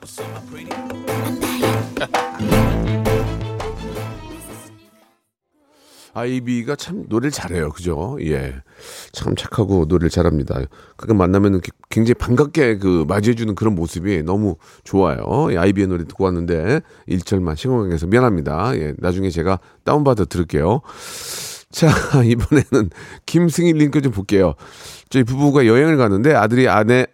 아이비가 6.15 6.75
참 6.75 7.05
노래를 7.09 7.31
잘해요, 7.31 7.71
그죠? 7.71 8.19
예, 8.23 8.55
참 9.13 9.37
착하고 9.37 9.85
노래를 9.87 10.11
잘합니다. 10.11 10.61
가끔 10.97 11.17
만나면 11.17 11.61
굉장히 11.91 12.15
반갑게 12.15 12.79
그 12.79 13.05
맞이해주는 13.07 13.55
그런 13.55 13.77
모습이 13.77 14.25
너무 14.25 14.57
좋아요. 14.83 15.49
예, 15.53 15.59
아이비의 15.59 15.87
노래 15.87 16.05
듣고 16.05 16.25
왔는데 16.25 16.81
1절만 17.09 17.57
시공항에서 17.57 18.09
미안합니다. 18.09 18.77
예, 18.79 18.95
나중에 18.99 19.31
제가 19.31 19.61
다운받아 19.85 20.25
들을게요. 20.25 20.81
자, 21.71 21.89
이번에는 22.25 22.91
김승일 23.27 23.77
링크 23.77 24.01
좀 24.01 24.13
볼게요. 24.13 24.55
저희 25.11 25.25
부부가 25.25 25.67
여행을 25.67 25.97
가는데 25.97 26.35
아들이 26.35 26.69
아내 26.69 27.07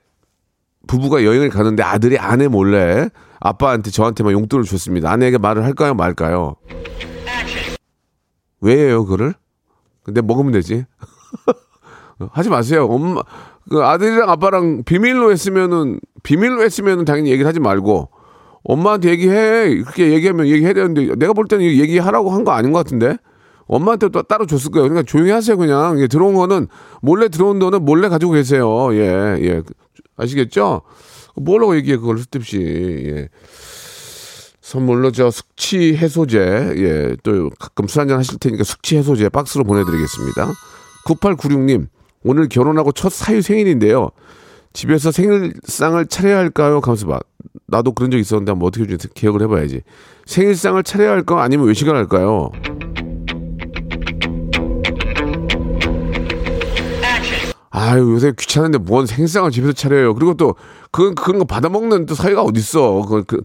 부부가 0.87 1.25
여행을 1.25 1.49
가는데 1.51 1.83
아들이 1.83 2.19
아내 2.19 2.47
몰래 2.49 3.09
아빠한테 3.41 3.91
저한테만 3.91 4.33
용돈을 4.33 4.65
줬습니다. 4.65 5.11
아내에게 5.11 5.39
말을 5.39 5.65
할까요, 5.65 5.95
말까요? 5.95 6.57
왜예요, 8.61 9.05
그거를? 9.05 9.35
근데 10.03 10.23
먹으면 10.23 10.53
되지. 10.53 10.85
하지 12.33 12.49
마세요. 12.49 12.87
엄마, 12.87 13.21
그 13.69 13.83
아들이랑 13.83 14.31
아빠랑 14.31 14.85
비밀로 14.85 15.33
했으면은, 15.33 16.01
비밀로 16.23 16.63
했으면은 16.63 17.05
당연히 17.05 17.31
얘기를 17.31 17.47
하지 17.47 17.61
말고, 17.61 18.09
엄마한테 18.63 19.11
얘기해. 19.11 19.83
그렇게 19.83 20.13
얘기하면 20.13 20.47
얘기해야 20.47 20.73
되는데, 20.73 21.15
내가 21.17 21.33
볼 21.35 21.47
때는 21.47 21.65
얘기하라고 21.65 22.31
한 22.31 22.45
거 22.45 22.53
아닌 22.53 22.73
것 22.73 22.79
같은데? 22.79 23.17
엄마한테 23.67 24.09
또 24.11 24.23
따로 24.23 24.47
줬을 24.47 24.71
거예요. 24.71 24.89
그러니까 24.89 25.09
조용히 25.11 25.31
하세요, 25.31 25.57
그냥. 25.57 26.01
예, 26.01 26.07
들어온 26.07 26.35
거는, 26.35 26.69
몰래 27.01 27.29
들어온 27.29 27.59
돈은 27.59 27.85
몰래 27.85 28.09
가지고 28.09 28.33
계세요. 28.33 28.95
예, 28.95 29.37
예. 29.41 29.63
아시겠죠? 30.17 30.83
뭐라고 31.37 31.77
얘기해, 31.77 31.97
그걸 31.97 32.19
쓸데없이. 32.19 32.59
예. 33.09 33.29
선물로 34.61 35.13
저 35.13 35.31
숙취 35.31 35.95
해소제, 35.95 36.39
예, 36.77 37.17
또 37.23 37.51
가끔 37.59 37.87
술 37.87 38.01
한잔 38.01 38.19
하실 38.19 38.39
테니까 38.39 38.65
숙취 38.65 38.97
해소제 38.97 39.29
박스로 39.29 39.65
보내드리겠습니다. 39.65 40.53
9896님, 41.07 41.89
오늘 42.23 42.49
결혼하고 42.49 42.93
첫 42.93 43.13
사유 43.13 43.43
생일인데요. 43.43 44.11
집에서 44.73 45.13
생일상을 45.13 46.07
차려야 46.07 46.39
할까요? 46.39 46.81
가면서 46.81 47.07
봐. 47.07 47.21
나도 47.67 47.93
그런 47.93 48.11
적 48.11 48.19
있었는데 48.19 48.53
한번 48.53 48.69
어떻게 48.69 48.87
좀 48.87 48.99
기억을 49.15 49.43
해봐야지. 49.43 49.83
생일상을 50.27 50.83
차려야 50.83 51.11
할까? 51.11 51.43
아니면 51.43 51.67
외식을 51.67 51.95
할까요? 51.95 52.51
아유 57.77 58.13
요새 58.13 58.33
귀찮은데 58.39 58.79
뭔 58.79 59.05
생일상을 59.05 59.51
집에서 59.51 59.73
차려요. 59.73 60.15
그리고 60.15 60.35
또 60.35 60.55
그런 60.93 61.17
그런 61.17 61.41
거 61.41 61.45
받아먹는 61.45 62.07
또 62.07 62.15
사이가 62.15 62.43
어딨어. 62.43 63.03
그, 63.09 63.25
그 63.25 63.41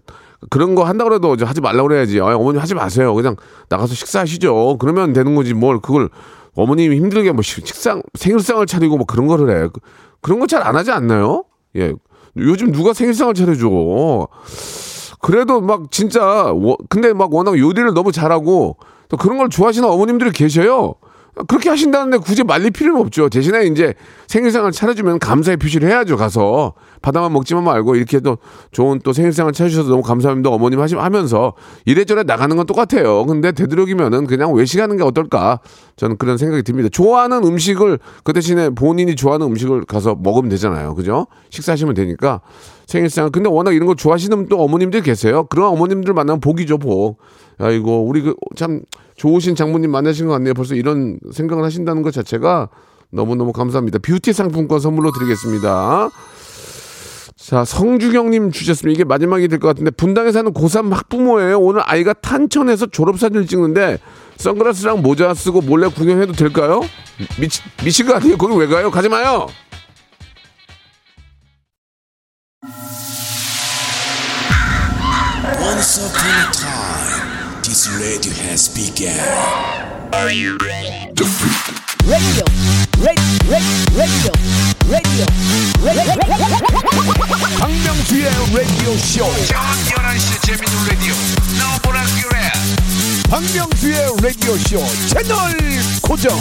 그런 0.51 0.75
거 0.75 0.83
한다 0.83 1.03
그래도 1.03 1.35
하지 1.41 1.61
말라 1.61 1.81
그래야지. 1.81 2.21
아, 2.21 2.35
어머니 2.37 2.59
하지 2.59 2.75
마세요. 2.75 3.15
그냥 3.15 3.35
나가서 3.69 3.95
식사하시죠. 3.95 4.77
그러면 4.79 5.13
되는 5.13 5.33
거지 5.33 5.55
뭘 5.55 5.79
그걸 5.79 6.09
어머님이 6.55 6.95
힘들게 6.97 7.31
뭐 7.31 7.41
식상 7.41 8.03
생일상을 8.13 8.63
차리고 8.67 8.97
뭐 8.97 9.05
그런 9.07 9.25
거를 9.25 9.49
해. 9.63 9.67
그, 9.73 9.79
그런 10.21 10.39
거 10.39 10.45
잘 10.45 10.61
안 10.61 10.75
하지 10.75 10.91
않나요? 10.91 11.45
예. 11.75 11.93
요즘 12.37 12.71
누가 12.71 12.93
생일상을 12.93 13.33
차려줘. 13.33 14.27
그래도 15.21 15.59
막 15.59 15.91
진짜 15.91 16.51
워, 16.53 16.77
근데 16.87 17.13
막 17.13 17.33
워낙 17.33 17.57
요리를 17.57 17.93
너무 17.95 18.11
잘하고 18.11 18.77
또 19.09 19.17
그런 19.17 19.37
걸 19.39 19.49
좋아하시는 19.49 19.87
어머님들이 19.89 20.31
계셔요. 20.31 20.93
그렇게 21.47 21.69
하신다는데 21.69 22.17
굳이 22.17 22.43
말릴 22.43 22.71
필요는 22.71 22.99
없죠. 23.01 23.29
대신에 23.29 23.65
이제 23.65 23.93
생일상을 24.27 24.71
차려주면 24.71 25.19
감사의 25.19 25.57
표시를 25.57 25.89
해야죠. 25.89 26.17
가서 26.17 26.73
바다만 27.01 27.31
먹지만 27.33 27.63
말고 27.63 27.95
이렇게 27.95 28.19
또 28.19 28.37
좋은 28.71 28.99
또 29.03 29.13
생일상을 29.13 29.51
차려주셔서 29.53 29.89
너무 29.89 30.01
감사합니다. 30.01 30.49
어머님 30.49 30.79
하시, 30.81 30.95
하면서 30.95 31.53
이래저래 31.85 32.23
나가는 32.23 32.55
건 32.55 32.65
똑같아요. 32.65 33.25
근데 33.25 33.51
되도록이면은 33.51 34.27
그냥 34.27 34.53
외식하는 34.53 34.97
게 34.97 35.03
어떨까? 35.03 35.59
저는 35.95 36.17
그런 36.17 36.37
생각이 36.37 36.63
듭니다. 36.63 36.89
좋아하는 36.91 37.43
음식을 37.43 37.99
그 38.23 38.33
대신에 38.33 38.69
본인이 38.69 39.15
좋아하는 39.15 39.47
음식을 39.47 39.85
가서 39.85 40.15
먹으면 40.19 40.49
되잖아요. 40.49 40.95
그죠? 40.95 41.27
식사하시면 41.49 41.93
되니까 41.93 42.41
생일상. 42.85 43.31
근데 43.31 43.49
워낙 43.49 43.73
이런 43.73 43.87
거 43.87 43.95
좋아하시는 43.95 44.47
또 44.49 44.61
어머님들 44.61 45.01
계세요. 45.01 45.45
그런 45.45 45.67
어머님들 45.69 46.13
만나면 46.13 46.39
복이죠, 46.41 46.77
복. 46.79 47.19
아이고, 47.59 48.05
우리 48.05 48.21
그 48.21 48.33
참 48.55 48.81
좋으신 49.19 49.55
장모님 49.55 49.91
만나신 49.91 50.27
것 50.27 50.33
같네요. 50.33 50.53
벌써 50.53 50.75
이런 50.75 51.19
생각을 51.31 51.63
하신다는 51.65 52.01
것 52.01 52.11
자체가 52.13 52.69
너무너무 53.11 53.51
감사합니다. 53.51 53.99
뷰티 53.99 54.31
상품권 54.33 54.79
선물로 54.79 55.11
드리겠습니다. 55.11 56.09
자, 57.35 57.65
성주경님 57.65 58.51
주셨습니다. 58.51 58.95
이게 58.95 59.03
마지막이 59.03 59.47
될 59.47 59.59
것 59.59 59.67
같은데, 59.67 59.91
분당에 59.91 60.31
사는 60.31 60.53
고3 60.53 60.91
학부모예요. 60.91 61.59
오늘 61.59 61.81
아이가 61.85 62.13
탄천에서 62.13 62.87
졸업사진을 62.87 63.47
찍는데, 63.47 63.97
선글라스랑 64.37 65.01
모자 65.01 65.33
쓰고 65.33 65.61
몰래 65.61 65.87
구경해도 65.87 66.33
될까요? 66.33 66.81
미치, 67.39 67.61
미친 67.83 68.05
거 68.07 68.15
아니에요? 68.15 68.37
거기 68.37 68.55
왜 68.57 68.67
가요? 68.67 68.91
가지 68.91 69.09
마요! 69.09 69.47
This 77.69 77.87
radio 78.01 78.33
has 78.49 78.67
begun. 78.67 79.13
radio, 80.09 80.57
radio, 82.09 82.43
radio, 83.45 83.69
radio, 83.93 84.33
radio. 84.89 85.25
박명수의 87.59 88.25
라디오 88.55 88.97
쇼. 88.97 89.29
저녁 89.45 89.61
11시 89.85 90.41
재밌는 90.41 90.73
라디오. 90.87 91.13
너보라 91.59 92.03
그래. 92.23 92.51
박명수의 93.29 94.15
라디오 94.19 94.57
쇼 94.57 94.83
채널 95.07 95.53
고정. 96.01 96.39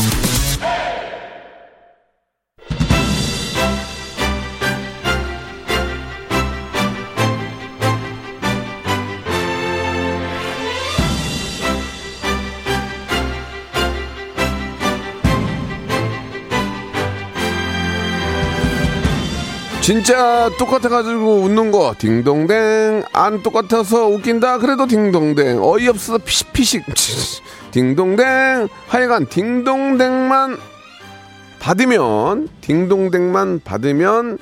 진짜 19.89 20.51
똑같아가지고 20.59 21.37
웃는 21.45 21.71
거. 21.71 21.95
딩동댕 21.97 23.05
안 23.15 23.43
똑같아서 23.43 24.07
웃긴다. 24.09 24.59
그래도 24.59 24.87
딩동댕. 24.87 25.63
어이없어 25.63 26.19
피식피식. 26.19 26.85
딩동댕 27.73 28.69
하여간 28.87 29.29
딩동댕만 29.31 30.59
받으면 31.59 32.51
딩동댕만 32.61 33.63
받으면 33.65 34.37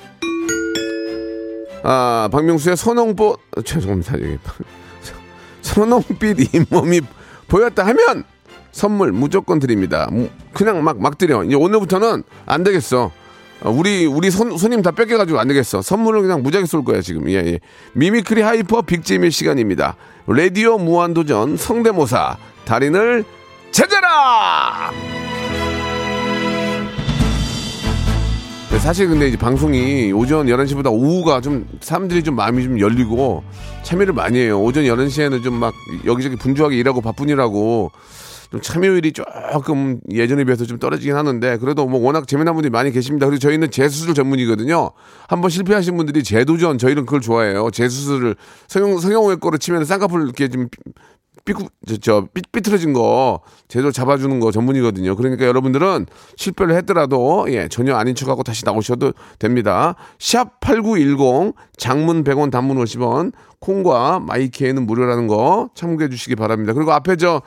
아 1.81 2.27
박명수의 2.29 2.75
선홍보 2.75 3.37
죄송합니다. 3.63 4.15
여기 4.15 4.37
선홍빛 5.61 6.55
잇몸이 6.55 6.99
보였다 7.47 7.85
하면 7.85 8.25
선물 8.73 9.13
무조건 9.13 9.59
드립니다. 9.59 10.09
무- 10.11 10.27
그냥 10.51 10.83
막 10.83 10.99
막 10.99 11.17
드려. 11.17 11.45
이제 11.45 11.55
오늘부터는 11.55 12.23
안 12.45 12.63
되겠어 12.65 13.03
어, 13.05 13.11
우리 13.63 14.05
우리 14.05 14.29
손, 14.29 14.55
손님 14.57 14.81
다 14.81 14.91
뺏겨가지고 14.91 15.39
안 15.39 15.47
되겠어. 15.47 15.81
선물을 15.81 16.21
그냥 16.21 16.43
무지하게 16.43 16.67
쏠 16.67 16.83
거야 16.83 17.01
지금. 17.01 17.29
예, 17.29 17.35
예. 17.37 17.59
mimicry 17.93 18.41
hyper 18.41 18.83
big재미 18.83 19.31
시간입니다. 19.31 19.95
라디오 20.27 20.77
무한도전 20.77 21.57
성대모사 21.57 22.37
달인을 22.65 23.25
찾아라. 23.71 24.91
네, 28.69 28.79
사실 28.79 29.07
근데 29.07 29.27
이제 29.29 29.37
방송이 29.37 30.11
오전 30.11 30.45
11시보다 30.45 30.91
오후가 30.91 31.41
좀 31.41 31.65
사람들이 31.81 32.21
좀 32.21 32.35
마음이 32.35 32.63
좀 32.63 32.79
열리고 32.79 33.43
참여를 33.81 34.13
많이 34.13 34.37
해요. 34.37 34.61
오전 34.61 34.83
11시에는 34.83 35.43
좀 35.43 35.57
막 35.57 35.73
여기저기 36.05 36.35
분주하게 36.35 36.75
일하고 36.77 37.01
바쁜 37.01 37.27
일하고 37.29 37.91
좀 38.51 38.61
참여율이 38.61 39.13
조금 39.13 39.99
예전에 40.11 40.43
비해서 40.45 40.65
좀 40.65 40.79
떨어지긴 40.79 41.15
하는데 41.15 41.57
그래도 41.57 41.85
뭐 41.87 41.99
워낙 41.99 42.27
재미난 42.27 42.53
분들이 42.53 42.71
많이 42.71 42.91
계십니다. 42.91 43.25
그리고 43.25 43.39
저희는 43.39 43.71
재수술 43.71 44.13
전문이거든요. 44.13 44.91
한번 45.27 45.49
실패하신 45.49 45.97
분들이 45.97 46.23
재도전 46.23 46.77
저희는 46.77 47.05
그걸 47.05 47.21
좋아해요. 47.21 47.69
재수술을 47.71 48.35
성형 48.67 48.99
성형외 48.99 49.35
거로 49.35 49.57
치면 49.57 49.85
쌍꺼풀 49.85 50.23
이렇게 50.23 50.47
좀 50.47 50.69
삐꾸 51.47 51.69
저, 51.87 51.97
저 51.97 52.27
삐, 52.33 52.41
삐뚤어진 52.51 52.91
거 52.93 53.39
제대로 53.69 53.91
잡아주는 53.91 54.39
거 54.39 54.51
전문이거든요. 54.51 55.15
그러니까 55.15 55.45
여러분들은 55.45 56.05
실패를 56.35 56.75
했더라도 56.75 57.45
예 57.49 57.69
전혀 57.69 57.95
아닌 57.95 58.15
척하고 58.15 58.43
다시 58.43 58.65
나오셔도 58.65 59.13
됩니다. 59.39 59.95
샵 60.19 60.59
#8910 60.59 61.53
장문 61.77 62.23
100원, 62.25 62.51
단문 62.51 62.77
50원, 62.77 63.31
콩과 63.59 64.19
마이케이는 64.19 64.85
무료라는 64.85 65.27
거 65.27 65.69
참고해 65.73 66.09
주시기 66.09 66.35
바랍니다. 66.35 66.73
그리고 66.73 66.91
앞에 66.91 67.15
저 67.15 67.41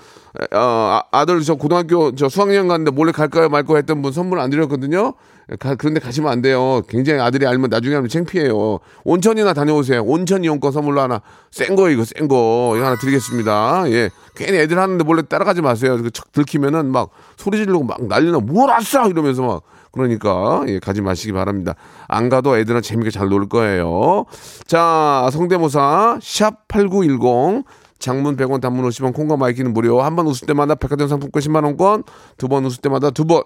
어, 0.54 1.00
아, 1.10 1.24
들 1.24 1.42
저 1.42 1.54
고등학교 1.56 2.14
저 2.14 2.28
수학여행 2.28 2.68
갔는데 2.68 2.90
몰래 2.92 3.10
갈까요 3.12 3.48
말까요 3.48 3.78
했던 3.78 4.00
분 4.02 4.12
선물 4.12 4.38
안 4.38 4.50
드렸거든요. 4.50 5.14
가- 5.58 5.74
그런데 5.74 5.98
가시면 5.98 6.30
안 6.30 6.42
돼요. 6.42 6.82
굉장히 6.88 7.20
아들이 7.20 7.44
알면 7.46 7.70
나중에 7.70 7.96
하면 7.96 8.08
창피해요. 8.08 8.78
온천이나 9.02 9.52
다녀오세요. 9.54 10.02
온천 10.04 10.44
이용권 10.44 10.70
선물로 10.70 11.00
하나 11.00 11.20
센 11.50 11.74
거 11.74 11.90
이거 11.90 12.04
센 12.04 12.28
거 12.28 12.74
이거 12.76 12.86
하나 12.86 12.94
드리겠습니다. 12.96 13.90
예, 13.90 14.10
괜히 14.36 14.58
애들 14.58 14.78
하는데 14.78 15.02
몰래 15.02 15.22
따라가지 15.22 15.60
마세요. 15.62 15.96
그척 16.00 16.30
들키면은 16.30 16.92
막 16.92 17.10
소리 17.36 17.56
지르고 17.58 17.82
막 17.82 18.06
난리나 18.06 18.38
뭘 18.38 18.70
왔어 18.70 19.08
이러면서 19.08 19.42
막 19.42 19.62
그러니까 19.90 20.62
예, 20.68 20.78
가지 20.78 21.00
마시기 21.02 21.32
바랍니다. 21.32 21.74
안 22.06 22.28
가도 22.28 22.56
애들은 22.56 22.82
재밌게 22.82 23.10
잘 23.10 23.28
놀 23.28 23.48
거예요. 23.48 24.26
자, 24.68 25.28
성대모사 25.32 26.20
샵 26.22 26.68
8910 26.68 27.64
장문 28.00 28.36
100원, 28.36 28.60
단문 28.60 28.84
50원, 28.88 29.12
콩과 29.14 29.36
마이케이는 29.36 29.72
무료. 29.72 30.02
한 30.02 30.16
번 30.16 30.26
웃을 30.26 30.46
때마다 30.48 30.74
백화점 30.74 31.06
상품권 31.08 31.40
10만 31.42 31.62
원권, 31.64 32.02
두 32.38 32.48
번 32.48 32.64
웃을 32.64 32.80
때마다 32.80 33.10
두 33.10 33.24
번 33.26 33.42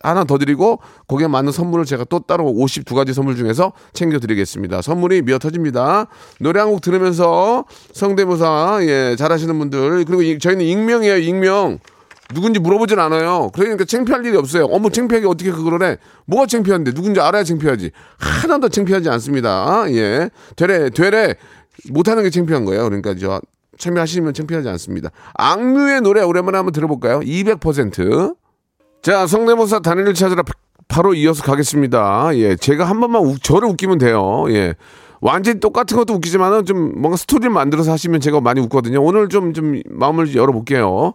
하나 0.00 0.22
더 0.22 0.38
드리고 0.38 0.78
거기에 1.08 1.26
맞는 1.26 1.50
선물을 1.50 1.86
제가 1.86 2.04
또 2.04 2.20
따로 2.20 2.44
52가지 2.44 3.12
선물 3.12 3.34
중에서 3.34 3.72
챙겨 3.94 4.20
드리겠습니다. 4.20 4.80
선물이 4.82 5.22
미어 5.22 5.38
터집니다. 5.40 6.06
노래 6.38 6.60
한 6.60 6.68
곡 6.70 6.80
들으면서 6.82 7.64
성대모사 7.92 8.78
예, 8.82 9.16
잘하시는 9.18 9.58
분들 9.58 10.04
그리고 10.04 10.22
이- 10.22 10.38
저희는 10.38 10.64
익명이에요, 10.64 11.16
익명. 11.16 11.78
누군지 12.34 12.58
물어보진 12.60 12.98
않아요. 12.98 13.50
그러니까 13.54 13.84
창피할 13.84 14.24
일이 14.26 14.36
없어요. 14.36 14.64
어머 14.66 14.88
창피하게 14.90 15.26
어떻게 15.26 15.50
그걸 15.52 15.82
해? 15.82 15.96
뭐가 16.26 16.46
창피한데? 16.46 16.92
누군지 16.92 17.20
알아야 17.20 17.42
창피하지. 17.44 17.90
하나도 18.18 18.68
창피하지 18.68 19.08
않습니다. 19.10 19.84
예. 19.90 20.28
되래 20.56 20.90
되래 20.90 21.34
못하는 21.90 22.22
게 22.24 22.30
창피한 22.30 22.64
거예요. 22.64 22.84
그러니까 22.84 23.14
저 23.16 23.40
참여하시면 23.78 24.34
창피하지 24.34 24.68
않습니다. 24.70 25.10
악뮤의 25.34 26.00
노래 26.02 26.22
오랜만에 26.22 26.56
한번 26.58 26.72
들어볼까요? 26.72 27.20
200%. 27.20 28.34
자, 29.02 29.26
성대모사 29.26 29.80
단일을 29.80 30.14
찾으러 30.14 30.42
바- 30.42 30.52
바로 30.88 31.14
이어서 31.14 31.42
가겠습니다. 31.42 32.30
예, 32.36 32.56
제가 32.56 32.84
한 32.84 33.00
번만 33.00 33.22
우- 33.22 33.38
저를 33.38 33.68
웃기면 33.68 33.98
돼요. 33.98 34.44
예. 34.48 34.74
완전히 35.20 35.60
똑같은 35.60 35.96
것도 35.96 36.14
웃기지만은 36.14 36.64
좀 36.66 36.92
뭔가 37.00 37.16
스토리를 37.16 37.50
만들어서 37.50 37.90
하시면 37.92 38.20
제가 38.20 38.40
많이 38.40 38.60
웃거든요. 38.60 39.02
오늘 39.02 39.28
좀, 39.28 39.52
좀 39.54 39.80
마음을 39.90 40.34
열어볼게요. 40.34 41.14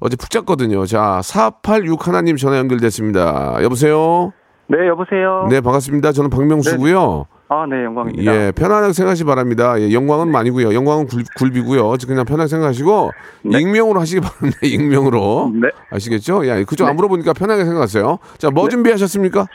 어제 0.00 0.16
푹 0.16 0.30
잤거든요. 0.30 0.86
자, 0.86 1.20
486 1.22 2.06
하나님 2.08 2.36
전화 2.36 2.58
연결됐습니다. 2.58 3.58
여보세요? 3.62 4.32
네, 4.68 4.88
여보세요. 4.88 5.46
네, 5.50 5.60
반갑습니다. 5.60 6.12
저는 6.12 6.30
박명수고요. 6.30 7.26
아, 7.54 7.66
네, 7.66 7.84
영광입니다. 7.84 8.34
예, 8.34 8.52
편안하게 8.52 8.92
생각하시 8.92 9.22
기 9.22 9.26
바랍니다. 9.26 9.78
예, 9.78 9.92
영광은 9.92 10.34
아니고요. 10.34 10.74
영광은 10.74 11.06
굴, 11.06 11.22
굴비고요. 11.36 11.94
그냥 12.06 12.24
편하게 12.24 12.48
생각하시고 12.48 13.12
익명으로 13.44 14.00
하시기 14.00 14.20
바랍니다. 14.20 14.58
익명으로. 14.64 15.52
네. 15.54 15.68
아시겠죠? 15.90 16.48
야, 16.48 16.62
그쪽 16.64 16.88
안 16.88 16.96
물어보니까 16.96 17.32
편하게 17.32 17.64
생각하세요. 17.64 18.18
자, 18.38 18.50
뭐 18.50 18.68
준비하셨습니까? 18.68 19.46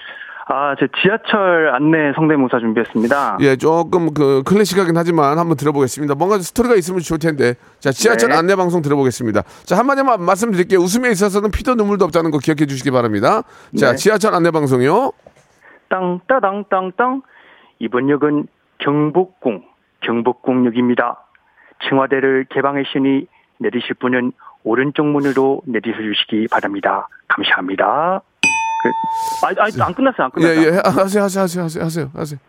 아, 0.51 0.75
제 0.79 0.87
지하철 1.03 1.75
안내 1.75 2.11
성대모사 2.15 2.59
준비했습니다. 2.59 3.37
예, 3.41 3.55
조금 3.57 4.13
그 4.13 4.41
클래식하긴 4.45 4.95
하지만 4.97 5.37
한번 5.37 5.57
들어보겠습니다. 5.57 6.15
뭔가 6.15 6.39
스토리가 6.39 6.75
있으면 6.75 7.01
좋을 7.01 7.19
텐데. 7.19 7.53
자, 7.79 7.91
지하철 7.91 8.29
네. 8.29 8.37
안내 8.37 8.55
방송 8.55 8.81
들어보겠습니다. 8.81 9.43
자, 9.65 9.77
한마디만 9.77 10.23
말씀드릴게요. 10.23 10.79
웃음에 10.79 11.11
있어서는 11.11 11.51
피도 11.51 11.75
눈물도 11.75 12.05
없다는 12.05 12.31
거 12.31 12.39
기억해 12.39 12.65
주시기 12.65 12.91
바랍니다. 12.91 13.43
자, 13.77 13.91
네. 13.91 13.95
지하철 13.97 14.33
안내 14.33 14.49
방송이요. 14.51 15.11
땅, 15.89 16.19
따당, 16.27 16.63
땅, 16.69 16.91
땅. 16.97 17.21
이번 17.79 18.09
역은 18.09 18.47
경복궁, 18.79 19.63
경복궁역입니다. 20.01 21.25
청와대를 21.89 22.45
개방했으니 22.49 23.27
내리실 23.57 23.95
분은 23.95 24.33
오른쪽 24.63 25.05
문으로 25.05 25.61
내리셔 25.65 25.97
주시기 25.97 26.47
바랍니다. 26.51 27.07
감사합니다. 27.27 28.21
그, 28.81 29.45
아, 29.45 29.49
아, 29.63 29.85
안 29.85 29.93
끝났어요, 29.93 30.25
안 30.25 30.31
예, 30.37 30.55
끝났어요. 30.55 30.61
예, 30.61 30.77
하세요, 30.83 31.23
하세요, 31.23 31.43
하세요, 31.43 31.63
하세요, 31.63 31.83
하세요, 31.83 32.11
하세요. 32.13 32.39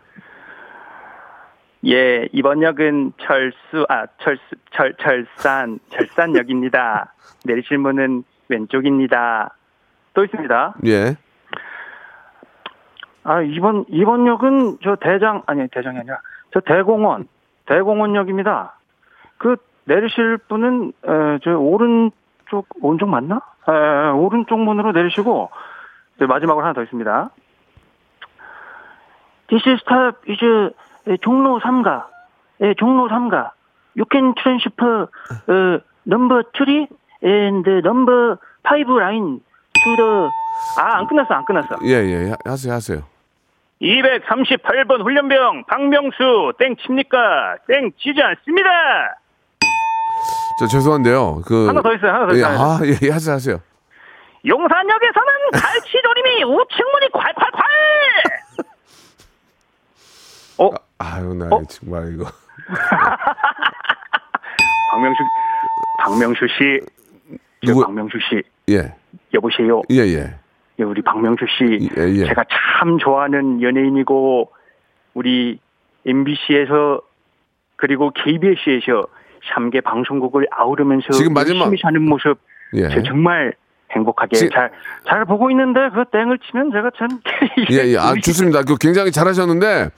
예, 1.87 2.27
이번 2.31 2.61
역은 2.61 3.13
철수, 3.21 3.85
아, 3.89 4.05
철수, 4.21 4.43
철, 4.71 4.93
철산, 5.01 5.79
철산역입니다. 5.89 7.13
내리실 7.45 7.79
문은 7.79 8.23
왼쪽입니다. 8.49 9.55
또 10.13 10.23
있습니다. 10.23 10.75
예. 10.85 11.15
아, 13.23 13.41
이번, 13.41 13.85
이번 13.89 14.27
역은 14.27 14.77
저 14.83 14.95
대장, 14.95 15.43
아니, 15.45 15.67
대장이 15.67 15.99
아니라, 15.99 16.19
저 16.53 16.59
대공원, 16.59 17.27
대공원역입니다. 17.65 18.75
그, 19.37 19.57
내리실 19.85 20.37
분은, 20.47 20.93
에, 21.05 21.39
저 21.43 21.57
오른쪽, 21.57 22.67
오른쪽 22.81 23.09
맞나? 23.09 23.41
에, 23.67 24.09
오른쪽 24.11 24.59
문으로 24.59 24.91
내리시고, 24.91 25.49
네, 26.19 26.25
마지막으로 26.25 26.63
하나 26.63 26.73
더 26.73 26.83
있습니다. 26.83 27.29
This 29.49 29.67
is 29.67 29.81
stop 29.81 30.17
is 30.29 30.73
에, 31.07 31.17
종로 31.17 31.59
3가, 31.59 32.05
예, 32.61 32.73
종로 32.75 33.07
3가. 33.07 33.51
You 33.97 34.05
can 34.09 34.33
transfer, 34.35 35.07
어, 35.47 35.79
number 36.07 36.43
3 36.55 36.87
and 37.23 37.69
number 37.85 38.37
5 38.63 38.89
line 38.89 39.41
to 39.73 39.95
the, 39.97 40.29
아, 40.77 40.97
안 40.99 41.07
끝났어, 41.07 41.33
안 41.33 41.45
끝났어. 41.45 41.75
예, 41.83 41.89
예, 41.89 42.29
하- 42.29 42.37
하세요, 42.51 42.73
하세요. 42.73 43.03
238번 43.81 45.03
훈련병 45.03 45.65
박명수 45.67 46.53
땡 46.59 46.75
칩니까? 46.77 47.57
땡 47.67 47.91
치지 47.99 48.21
않습니다. 48.21 48.69
저 50.59 50.67
죄송한데요. 50.67 51.41
그 51.45 51.65
하나 51.67 51.81
더 51.81 51.93
있어요. 51.95 52.11
하나 52.13 52.27
더 52.27 52.33
예, 52.35 52.37
있어요. 52.39 52.59
아, 52.59 52.79
예, 52.83 52.95
예, 53.01 53.09
하세요, 53.11 53.33
하세요. 53.35 53.59
용산역에서는 54.45 55.27
갈치조림이 55.53 56.43
우측문이 56.43 57.07
콸콸콸. 57.11 58.65
어? 60.59 60.69
아유, 60.99 61.33
나 61.33 61.47
어? 61.55 61.61
정말 61.67 62.13
이거. 62.13 62.25
박명수 64.91 65.23
박명수 65.99 66.47
씨. 66.57 66.79
저 67.65 67.71
누구- 67.73 67.83
박명수 67.85 68.17
씨 68.29 68.43
예, 68.69 68.93
여보세요. 69.33 69.81
예, 69.91 69.97
예. 69.99 70.35
예, 70.79 70.83
우리 70.83 71.01
박명수 71.01 71.45
씨 71.57 71.89
예, 71.97 72.07
예. 72.09 72.25
제가 72.27 72.43
참 72.79 72.97
좋아하는 72.97 73.61
연예인이고 73.61 74.51
우리 75.13 75.59
MBC에서 76.05 77.01
그리고 77.75 78.11
KBS에서 78.11 79.05
3개 79.53 79.83
방송국을 79.83 80.47
아우르면서 80.51 81.11
지금 81.13 81.33
마지막- 81.33 81.61
열심히 81.65 81.79
사는 81.81 82.01
모습 82.03 82.37
예. 82.75 82.89
저 82.89 83.01
정말 83.03 83.53
행복하게 83.91 84.37
지- 84.37 84.49
잘, 84.49 84.71
잘 85.07 85.25
보고 85.25 85.49
있는데 85.51 85.79
그 85.93 86.05
땡을 86.11 86.39
치면 86.39 86.71
제가 86.71 86.91
참 86.97 87.07
예, 87.71 87.91
예. 87.93 87.97
아, 87.97 88.13
좋습니다. 88.23 88.63
그 88.63 88.77
굉장히 88.79 89.11
잘하셨는데 89.11 89.89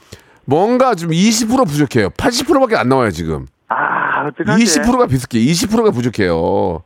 뭔가 0.45 0.95
좀 0.95 1.11
20% 1.11 1.67
부족해요. 1.67 2.09
80%밖에 2.09 2.75
안 2.75 2.89
나와요, 2.89 3.11
지금. 3.11 3.45
아 3.69 4.25
어떡하지 4.27 4.63
20%가 4.63 5.05
비슷해요. 5.07 5.41
20%가 5.43 5.91
부족해요. 5.91 6.83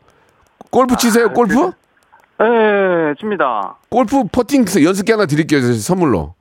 골프 0.69 0.95
치세요, 0.97 1.30
골프? 1.32 1.71
예 2.41 3.15
칩니다 3.19 3.78
골프 3.89 4.23
퍼팅 4.32 4.65
연습기 4.84 5.12
하나 5.12 5.26
드릴게요, 5.26 5.62
저 5.62 5.73
선물로. 5.73 6.36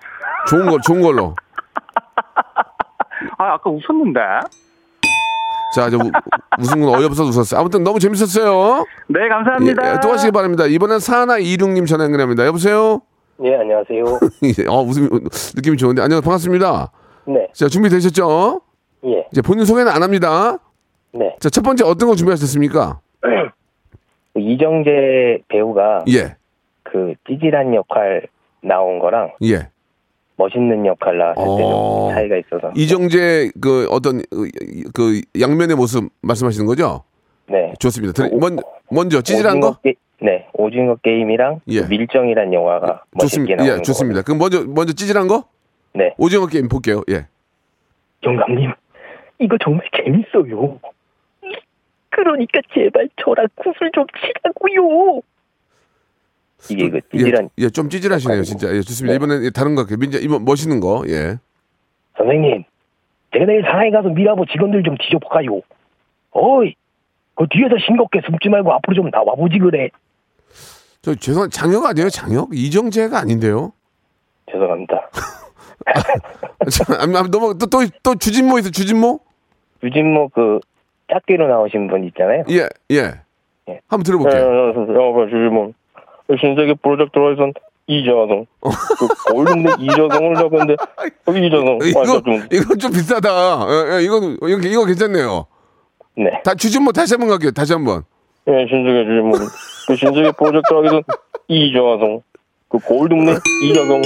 좋은 0.49 0.69
거, 0.69 0.79
좋은 0.81 1.01
걸로. 1.01 1.35
아 3.39 3.55
아까 3.55 3.71
웃었는데 3.71 4.21
자, 5.75 5.91
저 5.91 5.97
우- 5.97 6.11
웃은 6.61 6.81
건 6.81 6.95
어이없어서 6.95 7.25
웃었어요. 7.25 7.61
아무튼 7.61 7.83
너무 7.83 7.99
재밌었어요. 7.99 8.85
네 9.09 9.21
예, 9.25 9.29
감사합니다 9.29 9.93
예, 9.95 9.99
또 10.03 10.13
하시기 10.13 10.33
바랍니다. 10.33 10.67
이번엔 10.67 11.01
사나 11.01 11.39
이륙님 11.39 11.87
전화 11.87 12.05
연결합니다. 12.05 12.47
여보세요? 12.47 13.01
네, 13.39 13.55
안녕하세요. 13.55 14.05
예, 14.59 14.67
어, 14.69 14.81
웃음이, 14.83 15.09
느낌이 15.57 15.77
좋은데. 15.77 16.01
안녕, 16.03 16.21
반갑습니다. 16.23 16.91
네, 17.27 17.49
자, 17.53 17.69
준비되셨죠? 17.69 18.61
예, 19.07 19.27
이제 19.33 19.43
본인 19.43 19.65
소개는 19.67 19.91
안 19.93 20.03
합니다. 20.03 20.59
네. 21.13 21.37
자, 21.41 21.51
첫 21.51 21.63
번째 21.63 21.85
어떤 21.85 22.09
거 22.09 22.15
준비하셨습니까? 22.15 23.01
그 24.37 24.41
이정재 24.41 25.39
배우가 25.49 26.05
예, 26.11 26.37
그 26.83 27.15
찌질한 27.27 27.75
역할 27.75 28.27
나온 28.61 28.99
거랑 28.99 29.33
예. 29.43 29.69
멋있는 30.37 30.85
역할 30.85 31.17
나왔을 31.17 31.43
때 31.43 31.63
어. 31.63 32.09
좀 32.09 32.15
차이가 32.15 32.37
있어서. 32.37 32.71
이정재 32.77 33.53
그 33.63 33.87
어떤 33.91 34.21
그, 34.31 34.51
그 34.93 35.23
양면의 35.41 35.75
모습 35.77 36.11
말씀하시는 36.21 36.67
거죠? 36.67 37.05
네. 37.49 37.73
좋습니다. 37.81 38.13
들- 38.13 38.37
먼, 38.39 38.59
먼저 38.91 39.23
찌질한 39.23 39.61
거? 39.61 39.79
게, 39.83 39.95
네, 40.21 40.47
오징어 40.53 40.97
게임이랑 40.97 41.61
예. 41.69 41.81
그 41.81 41.87
밀정이란 41.89 42.53
영화가 42.53 43.05
좋습니다. 43.19 43.65
예, 43.67 43.81
좋습니다. 43.81 44.21
그럼 44.21 44.37
먼저 44.39 44.65
먼저 44.67 44.93
찌질한 44.93 45.29
거? 45.29 45.45
네, 45.95 46.13
오징어 46.19 46.47
게임 46.47 46.69
볼게요. 46.69 47.01
예. 47.11 47.27
영감님, 48.23 48.71
이거 49.39 49.57
정말 49.65 49.87
재밌어요. 49.97 50.79
그러니까 52.17 52.61
제발 52.73 53.09
저랑 53.23 53.47
구슬 53.57 53.91
좀 53.93 54.07
치라고요. 54.19 55.21
이게 56.71 56.89
그 56.89 57.01
찌질한 57.13 57.51
예, 57.59 57.65
예, 57.65 57.69
좀 57.69 57.91
찌질하시네요, 57.91 58.43
진짜. 58.43 58.75
예, 58.75 58.81
좋습니다. 58.81 59.13
네. 59.13 59.17
이번엔 59.17 59.45
예, 59.45 59.51
다른 59.51 59.75
거 59.75 59.83
할게요. 59.83 59.99
민자 60.01 60.19
이번 60.19 60.47
멋있는 60.47 60.81
거. 60.81 61.05
예. 61.09 61.37
선생님, 62.17 62.65
제가 63.35 63.45
내일 63.45 63.63
상하이 63.63 63.91
가서 63.91 64.09
미라보 64.09 64.47
직원들 64.47 64.83
좀 64.83 64.97
뒤져볼까요? 64.97 65.61
어이, 66.31 66.75
그 67.35 67.45
뒤에서 67.51 67.75
싱겁게 67.87 68.23
숨지 68.25 68.49
말고 68.49 68.73
앞으로 68.73 68.95
좀 68.95 69.11
나와보지 69.11 69.59
그래. 69.59 69.91
저 71.03 71.15
죄송 71.15 71.51
장혁 71.51 71.85
아니에요? 71.85 72.09
장혁? 72.09 72.49
이정재가 72.55 73.19
아닌데요? 73.19 73.73
죄송합니다. 74.51 75.11
자, 76.71 76.85
아, 76.99 77.03
아, 77.03 77.23
너무 77.31 77.59
또또 77.59 77.87
또 78.03 78.15
주진모 78.15 78.59
있어. 78.61 78.71
주진모? 78.71 79.21
유진모 79.85 80.31
그 80.31 80.59
짝귀로 81.13 81.49
나오신 81.49 81.89
분 81.89 82.05
있잖아요. 82.05 82.45
예, 82.51 82.69
예. 82.91 83.13
예. 83.69 83.81
한번 83.89 84.03
들어볼게요. 84.05 84.41
야, 84.43 84.73
주진모. 85.27 85.73
신세계 86.41 86.75
프로젝트로에선. 86.83 87.53
그 88.61 89.33
골든데 89.33 89.71
이자성을 89.79 90.35
잡았는데 90.35 90.75
이자성. 91.47 91.79
이거 91.85 92.01
완전 92.01 92.25
좀 92.25 92.35
이거 92.53 92.75
좀 92.75 92.91
비싸다. 92.91 93.29
예, 93.69 93.97
예, 93.99 94.03
이거 94.03 94.19
이거 94.19 94.59
이거 94.69 94.85
괜찮네요. 94.85 95.47
네. 96.17 96.43
다 96.45 96.55
주진모 96.55 96.91
다시 96.93 97.15
한번 97.15 97.29
갈게요. 97.29 97.53
다시 97.53 97.73
한번. 97.73 98.03
예, 98.49 98.67
신세계 98.69 99.05
주진모. 99.05 99.33
그 99.87 99.95
신세계 99.97 100.33
프로젝트 100.33 100.75
하기선 100.75 101.03
이정화성. 101.47 102.23
그 102.69 102.79
골드문의 102.79 103.37
이정성. 103.63 104.03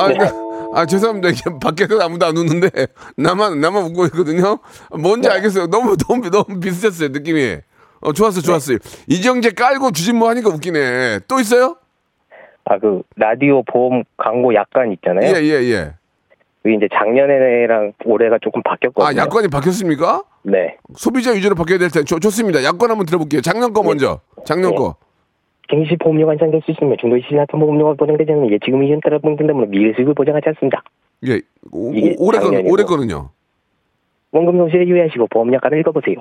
아, 0.00 0.08
네. 0.08 0.18
그- 0.18 0.47
아 0.74 0.86
죄송합니다. 0.86 1.30
이게 1.30 1.42
밖에서 1.60 2.00
아무도 2.00 2.26
안 2.26 2.36
웃는데 2.36 2.70
나만 3.16 3.60
나만 3.60 3.84
웃고 3.84 4.06
있거든요. 4.06 4.58
뭔지 4.90 5.28
알겠어요. 5.28 5.66
너무 5.68 5.96
너무 6.08 6.30
너무 6.30 6.60
비슷했어요 6.60 7.08
느낌이. 7.10 7.56
어 8.00 8.12
좋았어 8.12 8.40
좋았어요. 8.40 8.78
이정재 9.08 9.50
깔고 9.52 9.90
주진모 9.90 10.28
하니까 10.28 10.50
웃기네. 10.50 11.20
또 11.26 11.40
있어요? 11.40 11.76
아, 12.64 12.78
그 12.78 13.02
라디오 13.16 13.62
보험 13.64 14.04
광고 14.16 14.54
약관 14.54 14.92
있잖아요. 14.92 15.34
예예 15.34 15.70
예. 15.72 15.94
그게 16.62 16.74
이제 16.76 16.86
작년에랑 16.92 17.92
올해가 18.04 18.36
조금 18.42 18.62
바뀌었거든요. 18.62 19.08
아 19.20 19.24
야권이 19.24 19.48
바뀌었습니까? 19.48 20.22
네. 20.42 20.76
소비자 20.94 21.32
위주로 21.32 21.54
바뀌어야 21.54 21.78
될 21.78 21.90
텐데 21.90 22.04
좋- 22.04 22.20
좋습니다. 22.20 22.62
야권 22.62 22.90
한번 22.90 23.06
들어볼게요. 23.06 23.40
작년 23.40 23.72
거 23.72 23.82
먼저. 23.82 24.20
작년 24.44 24.70
네. 24.72 24.76
거. 24.76 24.96
갱시 25.68 25.96
보험료가 25.96 26.32
환산될 26.32 26.62
수 26.64 26.70
있으며 26.70 26.96
중도의 27.00 27.22
신라통 27.28 27.60
보험료가 27.60 27.94
보장되지 27.94 28.32
않으면 28.32 28.50
예치금 28.52 28.82
이전 28.84 29.00
따라 29.00 29.18
보장된다므로 29.18 29.66
미래 29.66 29.92
수익을 29.94 30.14
보장하지 30.14 30.48
않습니다. 30.50 30.82
예. 31.26 31.40
오, 31.72 31.92
이게 31.94 32.14
오- 32.18 32.26
올해 32.28 32.38
거 32.38 32.44
작년이고. 32.46 32.72
올해 32.72 32.84
거는요. 32.84 33.30
원금 34.32 34.56
손실에 34.58 34.86
유의하시고 34.86 35.26
보험 35.28 35.52
약관을 35.52 35.78
읽어보세요. 35.80 36.16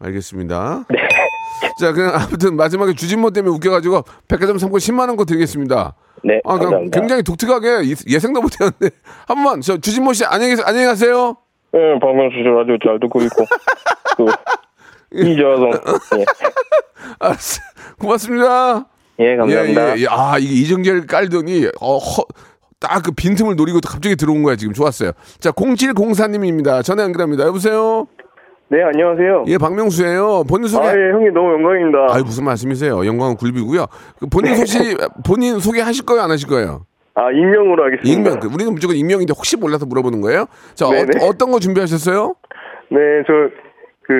알겠습니다. 0.00 0.84
네. 0.90 0.98
자, 1.80 1.92
그냥 1.92 2.14
아무튼 2.14 2.56
마지막에 2.56 2.94
주진모 2.94 3.30
때문에 3.30 3.54
웃겨가지고 3.56 4.02
백화점 4.28 4.58
상품 4.58 4.78
10만 4.78 5.08
원거 5.08 5.24
드리겠습니다. 5.24 5.94
네, 6.24 6.40
아, 6.44 6.54
그냥 6.54 6.70
감사합니다. 6.70 7.00
굉장히 7.00 7.22
독특하게 7.22 7.82
이- 7.84 8.12
예상도 8.12 8.40
못했는데 8.42 8.90
한 9.28 9.36
번만 9.36 9.60
저 9.60 9.76
주진모 9.78 10.12
씨 10.14 10.24
안녕히. 10.24 10.54
안녕히 10.64 10.86
가세요. 10.86 11.36
네, 11.72 11.80
박명수 12.00 12.36
씨 12.36 12.42
라디오 12.42 12.76
잘 12.78 12.98
듣고 13.00 13.20
있고 13.22 13.44
그 14.16 15.18
이정성. 15.18 15.70
예. 16.18 16.24
알았어. 17.20 17.60
고맙습니다. 17.98 18.86
예, 19.20 19.36
감사합니다. 19.36 19.90
예, 19.90 19.96
예, 19.98 20.02
예. 20.02 20.06
아, 20.10 20.36
이게 20.38 20.52
이정재를 20.54 21.06
깔더니 21.06 21.66
어, 21.80 21.98
딱 22.80 23.02
그 23.04 23.12
빈틈을 23.12 23.56
노리고 23.56 23.80
갑자기 23.86 24.16
들어온 24.16 24.42
거야 24.42 24.56
지금 24.56 24.74
좋았어요. 24.74 25.12
자, 25.38 25.50
0704님입니다. 25.52 26.82
전화 26.84 27.02
연결합니다. 27.04 27.44
여보세요. 27.46 28.06
네, 28.68 28.82
안녕하세요. 28.82 29.44
예, 29.48 29.58
박명수예요. 29.58 30.44
본인 30.48 30.68
소개. 30.68 30.86
아, 30.86 30.90
예, 30.90 31.12
형님 31.12 31.32
너무 31.32 31.52
영광입니다. 31.52 32.14
아유 32.14 32.24
무슨 32.24 32.44
말씀이세요? 32.44 33.06
영광은 33.06 33.36
굴비고요. 33.36 33.86
그 34.18 34.26
본인 34.26 34.56
소시 34.56 34.96
본인 35.24 35.58
소개하실 35.60 36.04
거예요, 36.06 36.22
안 36.22 36.30
하실 36.30 36.48
거예요? 36.48 36.86
아, 37.14 37.30
익명으로 37.30 37.84
하겠습니다. 37.84 38.10
익명. 38.10 38.40
그 38.40 38.48
우리는 38.52 38.72
무조건 38.72 38.96
익명인데 38.96 39.32
혹시 39.36 39.56
몰라서 39.56 39.86
물어보는 39.86 40.20
거예요? 40.22 40.46
자, 40.74 40.88
네네. 40.90 41.24
어, 41.24 41.32
떤 41.38 41.52
거 41.52 41.60
준비하셨어요? 41.60 42.34
네, 42.90 42.98
저, 43.26 43.32
그, 44.02 44.12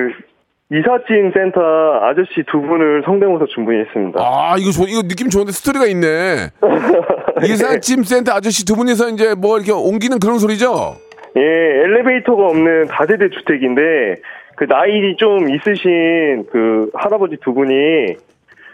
이삿짐 0.79 1.31
센터 1.33 1.61
아저씨 2.03 2.43
두 2.51 2.59
분을 2.61 3.03
성대모사 3.05 3.45
준비했습니다. 3.53 4.19
아, 4.21 4.55
이거 4.57 4.71
좋, 4.71 4.83
이거 4.89 5.01
느낌 5.03 5.29
좋은데 5.29 5.51
스토리가 5.51 5.85
있네. 5.87 6.49
이삿짐 7.47 8.03
센터 8.03 8.33
아저씨 8.33 8.65
두 8.65 8.75
분이서 8.75 9.09
이제 9.09 9.35
뭐 9.35 9.57
이렇게 9.57 9.71
옮기는 9.71 10.19
그런 10.19 10.37
소리죠? 10.39 10.95
예, 11.37 11.41
엘리베이터가 11.41 12.43
없는 12.47 12.87
다세대 12.87 13.29
주택인데, 13.29 14.15
그 14.55 14.67
나이 14.67 15.15
좀 15.17 15.49
있으신 15.49 16.45
그 16.51 16.89
할아버지 16.93 17.37
두 17.43 17.53
분이 17.53 18.15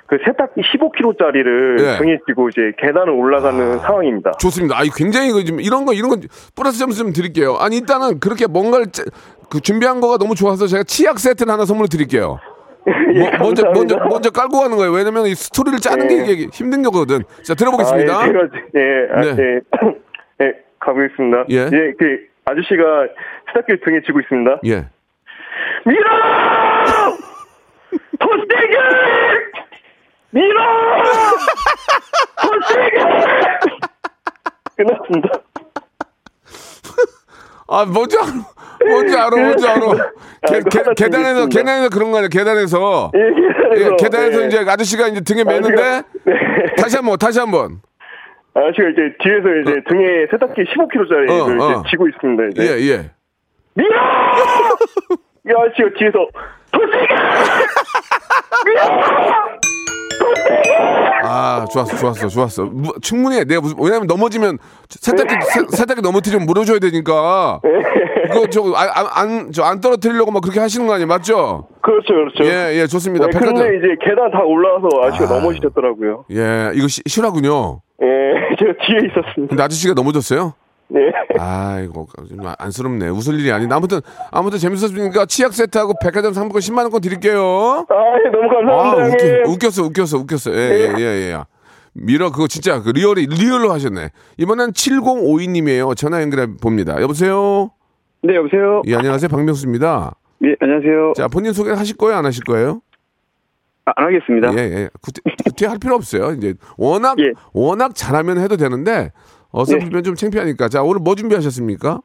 그 0.07 0.17
세탁기 0.25 0.61
15kg짜리를 0.61 1.77
네. 1.77 1.97
등에 1.97 2.17
지고 2.27 2.49
이제 2.49 2.71
계단을 2.77 3.09
올라가는 3.09 3.79
상황입니다. 3.79 4.31
좋습니다. 4.39 4.77
아, 4.77 4.81
굉장히 4.95 5.29
이런 5.61 5.85
거 5.85 5.93
이런 5.93 6.09
거 6.09 6.17
플러스 6.55 6.77
점수 6.79 6.99
좀 6.99 7.13
드릴게요. 7.13 7.55
아니 7.59 7.77
일단은 7.77 8.19
그렇게 8.19 8.45
뭔가를 8.45 8.87
짜- 8.91 9.03
그 9.51 9.59
준비한 9.59 9.99
거가 9.99 10.17
너무 10.17 10.33
좋아서 10.33 10.65
제가 10.65 10.83
치약 10.83 11.19
세트를 11.19 11.51
하나 11.51 11.65
선물로 11.65 11.87
드릴게요. 11.87 12.39
예, 13.13 13.29
뭐, 13.31 13.49
먼저. 13.49 13.69
먼저 13.71 13.97
먼저 13.97 14.29
깔고 14.31 14.61
가는 14.61 14.77
거예요. 14.77 14.93
왜냐면 14.93 15.27
이 15.27 15.35
스토리를 15.35 15.77
짜는 15.79 16.07
게 16.07 16.15
네. 16.15 16.31
이게 16.31 16.47
힘든 16.53 16.81
거거든. 16.81 17.23
자 17.43 17.53
들어보겠습니다. 17.53 18.17
아, 18.17 18.23
예, 18.23 18.27
제가, 18.27 18.39
예, 18.75 19.07
아, 19.11 19.21
네. 19.35 19.43
예, 19.43 19.59
예, 20.45 20.53
가보겠습니다. 20.79 21.45
예. 21.49 21.65
그 21.69 22.27
아저씨가 22.45 22.83
세탁기를 23.47 23.81
등에 23.83 24.01
쥐고 24.05 24.21
있습니다. 24.21 24.61
예. 24.67 24.87
밀어! 25.85 26.09
더 28.19 28.27
세게! 28.49 28.77
밀어! 30.31 30.63
더 32.37 32.49
세게! 32.69 32.99
끝났습니다. 34.77 35.29
아 37.67 37.85
알아. 37.85 38.60
뭔지 38.89 39.15
알아. 39.17 39.29
뭔지 39.29 39.67
알아. 39.67 39.79
계, 40.47 40.57
이거 40.57 40.69
계, 40.69 40.79
하나 40.79 40.93
계단에서. 40.93 41.47
계단에서 41.47 41.89
그런 41.89 42.11
거 42.11 42.17
아니야. 42.17 42.29
계단에서. 42.29 43.11
예, 43.15 43.19
계단에서. 43.19 43.91
예, 43.91 43.95
계단에서 43.97 44.41
예. 44.43 44.47
이제 44.47 44.59
아저씨가 44.67 45.07
이제 45.07 45.21
등에 45.21 45.43
매는데 45.43 46.01
네. 46.25 46.33
다시 46.77 46.95
한 46.97 47.05
번 47.05 47.17
다시 47.17 47.39
한 47.39 47.49
번. 47.51 47.81
아저씨가 48.53 48.89
이제 48.89 49.01
뒤에서 49.23 49.47
이제 49.61 49.81
등에 49.87 50.27
세탁기 50.31 50.61
15kg짜리를 50.63 51.29
어, 51.31 51.33
어. 51.65 51.71
이제 51.81 51.89
쥐고 51.91 52.07
있습니다. 52.09 52.43
이제. 52.51 52.63
예 52.63 52.67
예. 52.91 53.11
밀어! 53.75 53.95
이 55.47 55.49
아저씨가 55.49 55.89
뒤에서 55.97 56.27
더 56.71 56.79
세게! 56.79 57.15
아 61.23 61.65
좋았어 61.71 61.95
좋았어 61.97 62.27
좋았어. 62.27 62.63
무- 62.65 62.93
충분히 63.01 63.37
해. 63.37 63.43
내가 63.43 63.61
무슨 63.61 63.77
왜냐면 63.79 64.07
넘어지면 64.07 64.57
세탁기 64.89 65.35
세, 65.45 65.77
세탁기 65.77 66.01
넘어뜨리면 66.01 66.45
물어줘야 66.45 66.79
되니까. 66.79 67.59
그거 68.31 68.47
저 68.47 68.61
안 68.75 69.07
안 69.13 69.51
저 69.51 69.63
안 69.63 69.79
떨어뜨리려고 69.81 70.31
막 70.31 70.41
그렇게 70.41 70.59
하시는 70.59 70.87
거 70.87 70.93
아니에요, 70.93 71.07
맞죠? 71.07 71.67
그렇죠, 71.81 72.13
그렇죠. 72.13 72.43
예 72.45 72.79
예 72.81 72.87
좋습니다. 72.87 73.25
네, 73.27 73.31
백화점. 73.31 73.55
근데 73.55 73.77
이제 73.77 73.87
계단 74.03 74.31
다 74.31 74.39
올라와서 74.43 74.87
아저씨가 75.03 75.25
아. 75.35 75.39
넘어지셨더라고요. 75.39 76.25
예 76.31 76.71
이거 76.75 76.87
시, 76.87 77.01
실화군요. 77.05 77.81
예, 78.01 78.07
제가 78.59 78.73
뒤에 78.85 78.97
있었습니다. 79.09 79.49
근데 79.49 79.63
아저씨가 79.63 79.93
넘어졌어요? 79.93 80.53
네. 80.93 81.11
아이고 81.39 82.07
좀 82.27 82.39
안쓰럽네. 82.59 83.07
웃을 83.09 83.39
일이 83.39 83.51
아닌데 83.51 83.73
아무튼 83.73 84.01
아무튼 84.31 84.59
재밌었으니까 84.59 85.25
치약 85.25 85.53
세트하고 85.53 85.93
백화점 86.01 86.33
상품권 86.33 86.59
10만 86.61 86.79
원권 86.83 86.99
드릴게요. 87.01 87.85
아, 87.89 87.95
예, 88.25 88.29
너무 88.29 88.49
아 88.49 88.95
감사합니다, 88.95 89.25
형님. 89.25 89.41
웃겨, 89.45 89.51
웃겼어 89.51 89.83
웃겼어 89.83 90.17
웃겼어. 90.17 90.51
예예 90.53 90.93
예 90.97 91.01
예, 91.01 91.31
예. 91.31 91.37
미러 91.93 92.31
그거 92.31 92.47
진짜 92.47 92.81
그 92.81 92.89
real이 92.89 93.25
real로 93.27 93.71
하셨네. 93.71 94.09
이번엔 94.37 94.71
7052님이에요. 94.71 95.95
전화 95.95 96.21
연결해 96.21 96.47
봅니다. 96.61 97.01
여보세요. 97.01 97.71
네, 98.23 98.35
여보세요? 98.35 98.81
예 98.87 98.95
안녕하세요 98.95 99.29
박명수입니다. 99.29 100.13
예, 100.43 100.55
안녕하세요. 100.59 101.13
자 101.15 101.27
본인 101.27 101.53
소개 101.53 101.71
하실 101.71 101.95
거예요 101.97 102.17
안 102.17 102.25
하실 102.25 102.43
거예요? 102.43 102.81
아, 103.85 103.93
안 103.95 104.07
하겠습니다. 104.07 104.53
예 104.57 104.57
예. 104.59 104.89
구태, 105.01 105.21
구태할 105.45 105.77
필요 105.79 105.95
없어요. 105.95 106.31
이제 106.33 106.53
워낙 106.77 107.17
예. 107.23 107.31
워낙 107.53 107.95
잘하면 107.95 108.39
해도 108.39 108.57
되는데 108.57 109.11
어설프면 109.51 110.03
좀 110.03 110.15
창피하니까. 110.15 110.67
자 110.69 110.81
오늘 110.81 111.01
뭐 111.01 111.15
준비하셨습니까? 111.15 112.01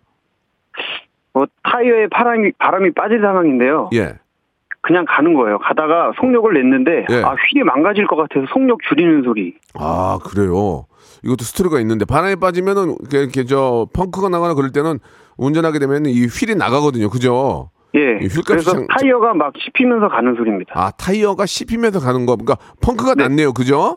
어, 1.34 1.44
타이어에 1.62 2.08
바람이, 2.10 2.52
바람이 2.58 2.92
빠질 2.94 3.20
상황인데요. 3.20 3.90
예. 3.94 4.14
그냥 4.80 5.04
가는 5.08 5.34
거예요. 5.34 5.58
가다가 5.58 6.12
속력을 6.18 6.52
냈는데, 6.54 7.06
예. 7.10 7.22
아, 7.22 7.34
휠이 7.34 7.64
망가질 7.64 8.06
것 8.06 8.14
같아서 8.16 8.46
속력 8.52 8.78
줄이는 8.88 9.22
소리. 9.24 9.54
아 9.74 10.18
그래요. 10.24 10.86
이것도 11.24 11.42
스토리가 11.44 11.80
있는데 11.80 12.04
바람에 12.04 12.36
빠지면은 12.36 12.96
이렇게, 13.10 13.44
저 13.44 13.86
펑크가 13.92 14.28
나거나 14.28 14.54
그럴 14.54 14.70
때는 14.72 14.98
운전하게 15.36 15.78
되면 15.80 16.06
이 16.06 16.26
휠이 16.26 16.54
나가거든요. 16.56 17.10
그죠? 17.10 17.70
예. 17.94 18.18
그래서 18.46 18.72
장- 18.72 18.86
타이어가 18.86 19.34
막 19.34 19.52
씹히면서 19.58 20.08
가는 20.08 20.34
소리입니다. 20.36 20.72
아 20.76 20.90
타이어가 20.92 21.46
씹히면서 21.46 21.98
가는 22.00 22.24
거. 22.24 22.36
그러니까 22.36 22.56
펑크가 22.80 23.14
났네요. 23.14 23.52
그죠? 23.52 23.96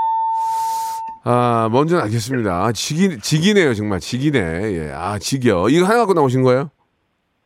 아 1.23 1.69
먼저는 1.71 2.03
알겠습니다. 2.03 2.65
아, 2.65 2.71
지기 2.71 3.19
지기네요 3.19 3.73
정말 3.73 3.99
지기네. 3.99 4.39
예. 4.39 4.91
아 4.93 5.19
지겨. 5.19 5.67
이거 5.69 5.85
하나 5.85 5.99
갖고 5.99 6.13
나오신 6.13 6.41
거예요? 6.43 6.71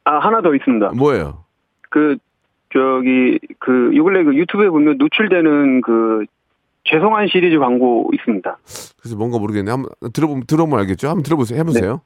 아, 0.05 0.19
하나 0.19 0.41
더 0.41 0.53
있습니다. 0.55 0.91
뭐예요? 0.95 1.43
그, 1.89 2.17
저기, 2.71 3.39
그, 3.59 3.91
요 3.95 4.03
근래 4.03 4.23
그 4.23 4.35
유튜브에 4.35 4.69
보면 4.69 4.97
노출되는 4.97 5.81
그, 5.81 6.25
죄송한 6.83 7.27
시리즈 7.27 7.57
광고 7.57 8.11
있습니다. 8.13 8.57
그래서 9.01 9.17
뭔가 9.17 9.39
모르겠네. 9.39 9.71
한번 9.71 9.89
들어보면 10.13 10.45
들어보면 10.45 10.79
알겠죠. 10.81 11.07
한번 11.09 11.23
들어보세요. 11.23 11.59
해보세요. 11.59 12.01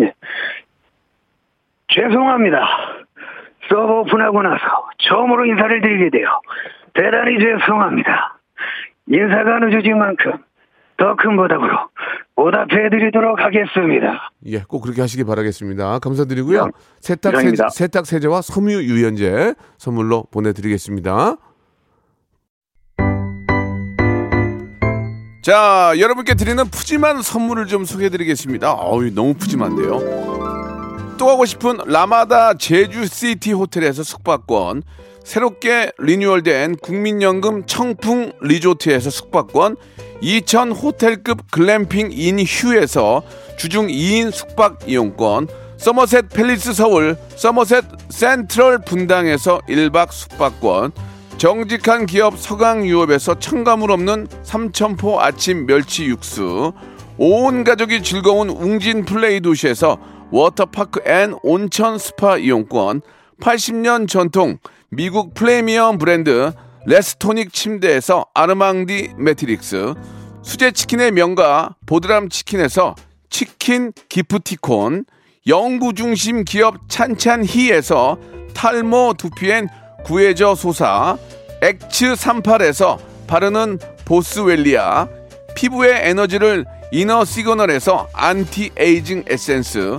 예. 0.00 0.12
죄송합니다. 1.88 2.60
서버 3.70 4.00
오픈하고 4.00 4.42
나서 4.42 4.64
처음으로 4.98 5.46
인사를 5.46 5.80
드리게 5.80 6.10
되어 6.10 6.40
대단히 6.92 7.38
죄송합니다. 7.38 8.38
인사가 9.08 9.58
늦어진 9.60 9.98
만큼 9.98 10.32
더 10.98 11.14
큰 11.16 11.36
보답으로 11.36 11.76
보답해드리도록 12.36 13.38
하겠습니다. 13.40 14.30
예, 14.46 14.60
꼭 14.60 14.80
그렇게 14.80 15.00
하시기 15.02 15.24
바라겠습니다. 15.24 15.98
감사드리고요. 15.98 16.70
세탁 17.00 17.36
세제. 17.40 17.64
세탁 17.70 18.06
세제와 18.06 18.42
섬유 18.42 18.82
유연제 18.82 19.54
선물로 19.78 20.24
보내드리겠습니다. 20.30 21.36
자, 25.42 25.92
여러분께 25.98 26.34
드리는 26.34 26.64
푸짐한 26.64 27.22
선물을 27.22 27.66
좀 27.66 27.84
소개해드리겠습니다. 27.84 28.72
어우, 28.72 29.10
너무 29.14 29.34
푸짐한데요. 29.34 30.26
또 31.18 31.26
가고 31.26 31.44
싶은 31.44 31.78
라마다 31.86 32.54
제주시티 32.54 33.52
호텔에서 33.52 34.02
숙박권, 34.02 34.82
새롭게 35.26 35.90
renewal된 35.98 36.76
국민연금 36.76 37.66
청풍 37.66 38.34
리조트에서 38.42 39.10
숙박권, 39.10 39.76
2000 40.20 40.70
호텔급 40.70 41.50
글램핑 41.50 42.10
인 42.12 42.38
휴에서 42.38 43.24
주중 43.58 43.88
2인 43.88 44.30
숙박 44.30 44.88
이용권, 44.88 45.48
서머셋 45.78 46.28
팰리스 46.28 46.74
서울, 46.74 47.16
서머셋 47.34 47.84
센트럴 48.08 48.82
분당에서 48.82 49.60
1박 49.68 50.12
숙박권, 50.12 50.92
정직한 51.38 52.06
기업 52.06 52.38
서강유업에서 52.38 53.40
첨가물 53.40 53.90
없는 53.90 54.28
삼천포 54.44 55.20
아침 55.20 55.66
멸치 55.66 56.04
육수, 56.04 56.72
온 57.18 57.64
가족이 57.64 58.04
즐거운 58.04 58.48
웅진 58.48 59.04
플레이 59.04 59.40
도시에서 59.40 59.98
워터파크 60.30 61.00
and 61.04 61.34
온천 61.42 61.98
스파 61.98 62.38
이용권, 62.38 63.00
80년 63.40 64.08
전통 64.08 64.58
미국 64.96 65.34
프리미엄 65.34 65.98
브랜드 65.98 66.52
레스토닉 66.86 67.52
침대에서 67.52 68.24
아르망디 68.32 69.10
매트릭스, 69.18 69.92
수제 70.42 70.70
치킨의 70.70 71.12
명가 71.12 71.74
보드람 71.84 72.30
치킨에서 72.30 72.94
치킨 73.28 73.92
기프티콘, 74.08 75.04
연구 75.46 75.92
중심 75.92 76.46
기업 76.46 76.88
찬찬히에서 76.88 78.16
탈모 78.54 79.16
두피엔 79.18 79.68
구해저 80.06 80.54
소사, 80.54 81.18
엑츠 81.60 82.14
38에서 82.14 82.98
바르는 83.26 83.78
보스웰리아, 84.06 85.08
피부의 85.54 86.08
에너지를 86.08 86.64
이너 86.90 87.26
시그널에서 87.26 88.08
anti 88.14 88.70
aging 88.78 89.24
에센스, 89.28 89.98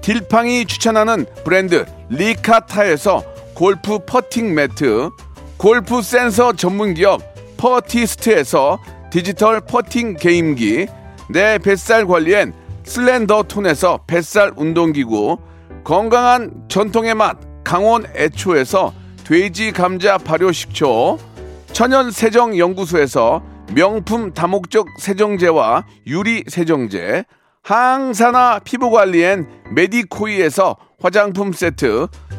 딜팡이 0.00 0.66
추천하는 0.66 1.24
브랜드 1.44 1.86
리카타에서 2.08 3.33
골프 3.54 4.00
퍼팅 4.00 4.52
매트, 4.54 5.10
골프 5.56 6.02
센서 6.02 6.54
전문 6.54 6.92
기업 6.94 7.22
퍼티스트에서 7.56 8.80
디지털 9.10 9.60
퍼팅 9.60 10.16
게임기, 10.16 10.88
내 11.30 11.58
뱃살 11.58 12.06
관리엔 12.06 12.52
슬렌더 12.82 13.44
톤에서 13.44 14.00
뱃살 14.08 14.54
운동기구, 14.56 15.38
건강한 15.84 16.64
전통의 16.68 17.14
맛 17.14 17.38
강원 17.62 18.04
애초에서 18.16 18.92
돼지 19.22 19.70
감자 19.70 20.18
발효 20.18 20.50
식초, 20.50 21.18
천연 21.72 22.10
세정 22.10 22.58
연구소에서 22.58 23.40
명품 23.72 24.34
다목적 24.34 24.88
세정제와 24.98 25.86
유리 26.08 26.42
세정제, 26.48 27.24
항산화 27.62 28.60
피부 28.64 28.90
관리엔 28.90 29.46
메디코이에서 29.70 30.76
화장품 31.00 31.52
세트, 31.52 32.08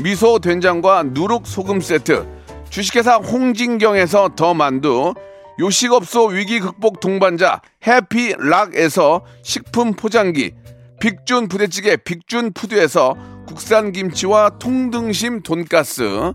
미소 0.00 0.38
된장과 0.38 1.04
누룩 1.08 1.46
소금 1.46 1.80
세트, 1.80 2.26
주식회사 2.70 3.16
홍진경에서 3.16 4.30
더 4.36 4.54
만두, 4.54 5.14
요식업소 5.58 6.26
위기 6.26 6.60
극복 6.60 7.00
동반자 7.00 7.60
해피락에서 7.84 9.24
식품 9.42 9.94
포장기, 9.94 10.52
빅준 11.00 11.48
부대찌개 11.48 11.96
빅준 11.96 12.52
푸드에서 12.52 13.16
국산 13.46 13.90
김치와 13.90 14.50
통등심 14.60 15.42
돈가스, 15.42 16.32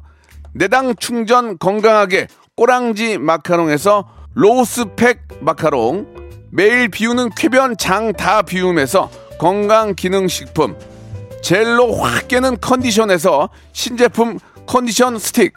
내당 0.54 0.95
충전 0.95 1.58
건강하게 1.58 2.28
꼬랑지 2.56 3.17
마카롱에서 3.17 4.08
로스팩 4.34 5.19
마카롱, 5.39 6.08
매일 6.52 6.89
비우는 6.89 7.30
쾌변 7.38 7.78
장 7.78 8.12
다 8.13 8.41
비움에서 8.41 9.10
건강 9.39 9.95
기능 9.95 10.28
식품, 10.28 10.76
젤로 11.43 11.93
확 11.97 12.29
깨는 12.29 12.58
컨디션에서 12.62 13.49
신제품 13.73 14.39
컨디션 14.65 15.19
스틱, 15.19 15.53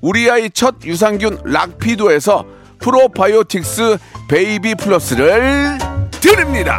우리 0.00 0.30
아이 0.30 0.48
첫 0.48 0.76
유산균 0.84 1.40
락피도에서 1.44 2.46
프로바이오틱스 2.78 3.98
베이비 4.28 4.76
플러스를 4.76 5.76
드립니다. 6.12 6.78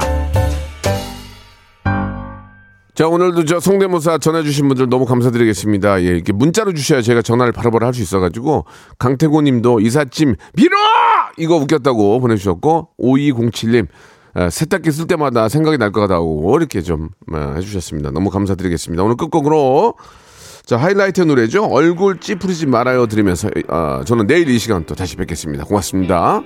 자, 2.96 3.08
오늘도 3.08 3.44
저 3.46 3.60
성대모사 3.60 4.18
전해주신 4.20 4.70
분들 4.70 4.88
너무 4.90 5.06
감사드리겠습니다. 5.06 6.02
예, 6.04 6.06
이렇게 6.06 6.32
문자로 6.34 6.74
주셔야 6.74 7.02
제가 7.02 7.22
전화를 7.22 7.52
바로바로 7.52 7.86
할 7.86 7.94
수 7.94 8.02
있어가지고, 8.02 8.66
강태고 8.98 9.42
님도 9.42 9.82
이삿짐, 9.82 10.36
밀어! 10.54 10.76
이거 11.38 11.56
웃겼다고 11.58 12.20
보내주셨고, 12.22 12.90
5207님, 13.00 13.84
에, 13.86 13.88
세탁기 14.50 14.92
쓸 14.92 15.08
때마다 15.08 15.50
생각이 15.50 15.78
날 15.78 15.92
것 15.92 16.02
같다고 16.02 16.56
이렇게 16.58 16.82
좀 16.82 17.10
에, 17.34 17.58
해주셨습니다. 17.58 18.12
너무 18.12 18.30
감사드리겠습니다. 18.30 19.04
오늘 19.04 19.18
끝곡으로, 19.18 19.96
자, 20.66 20.78
하이라이트 20.78 21.22
노래죠. 21.22 21.66
얼굴 21.66 22.20
찌푸리지 22.20 22.68
말아요 22.68 23.08
들으면서, 23.08 23.50
아, 23.68 24.04
저는 24.06 24.28
내일 24.28 24.48
이 24.50 24.60
시간 24.60 24.86
또 24.86 24.94
다시 24.94 25.16
뵙겠습니다. 25.16 25.66
고맙습니다. 25.66 26.44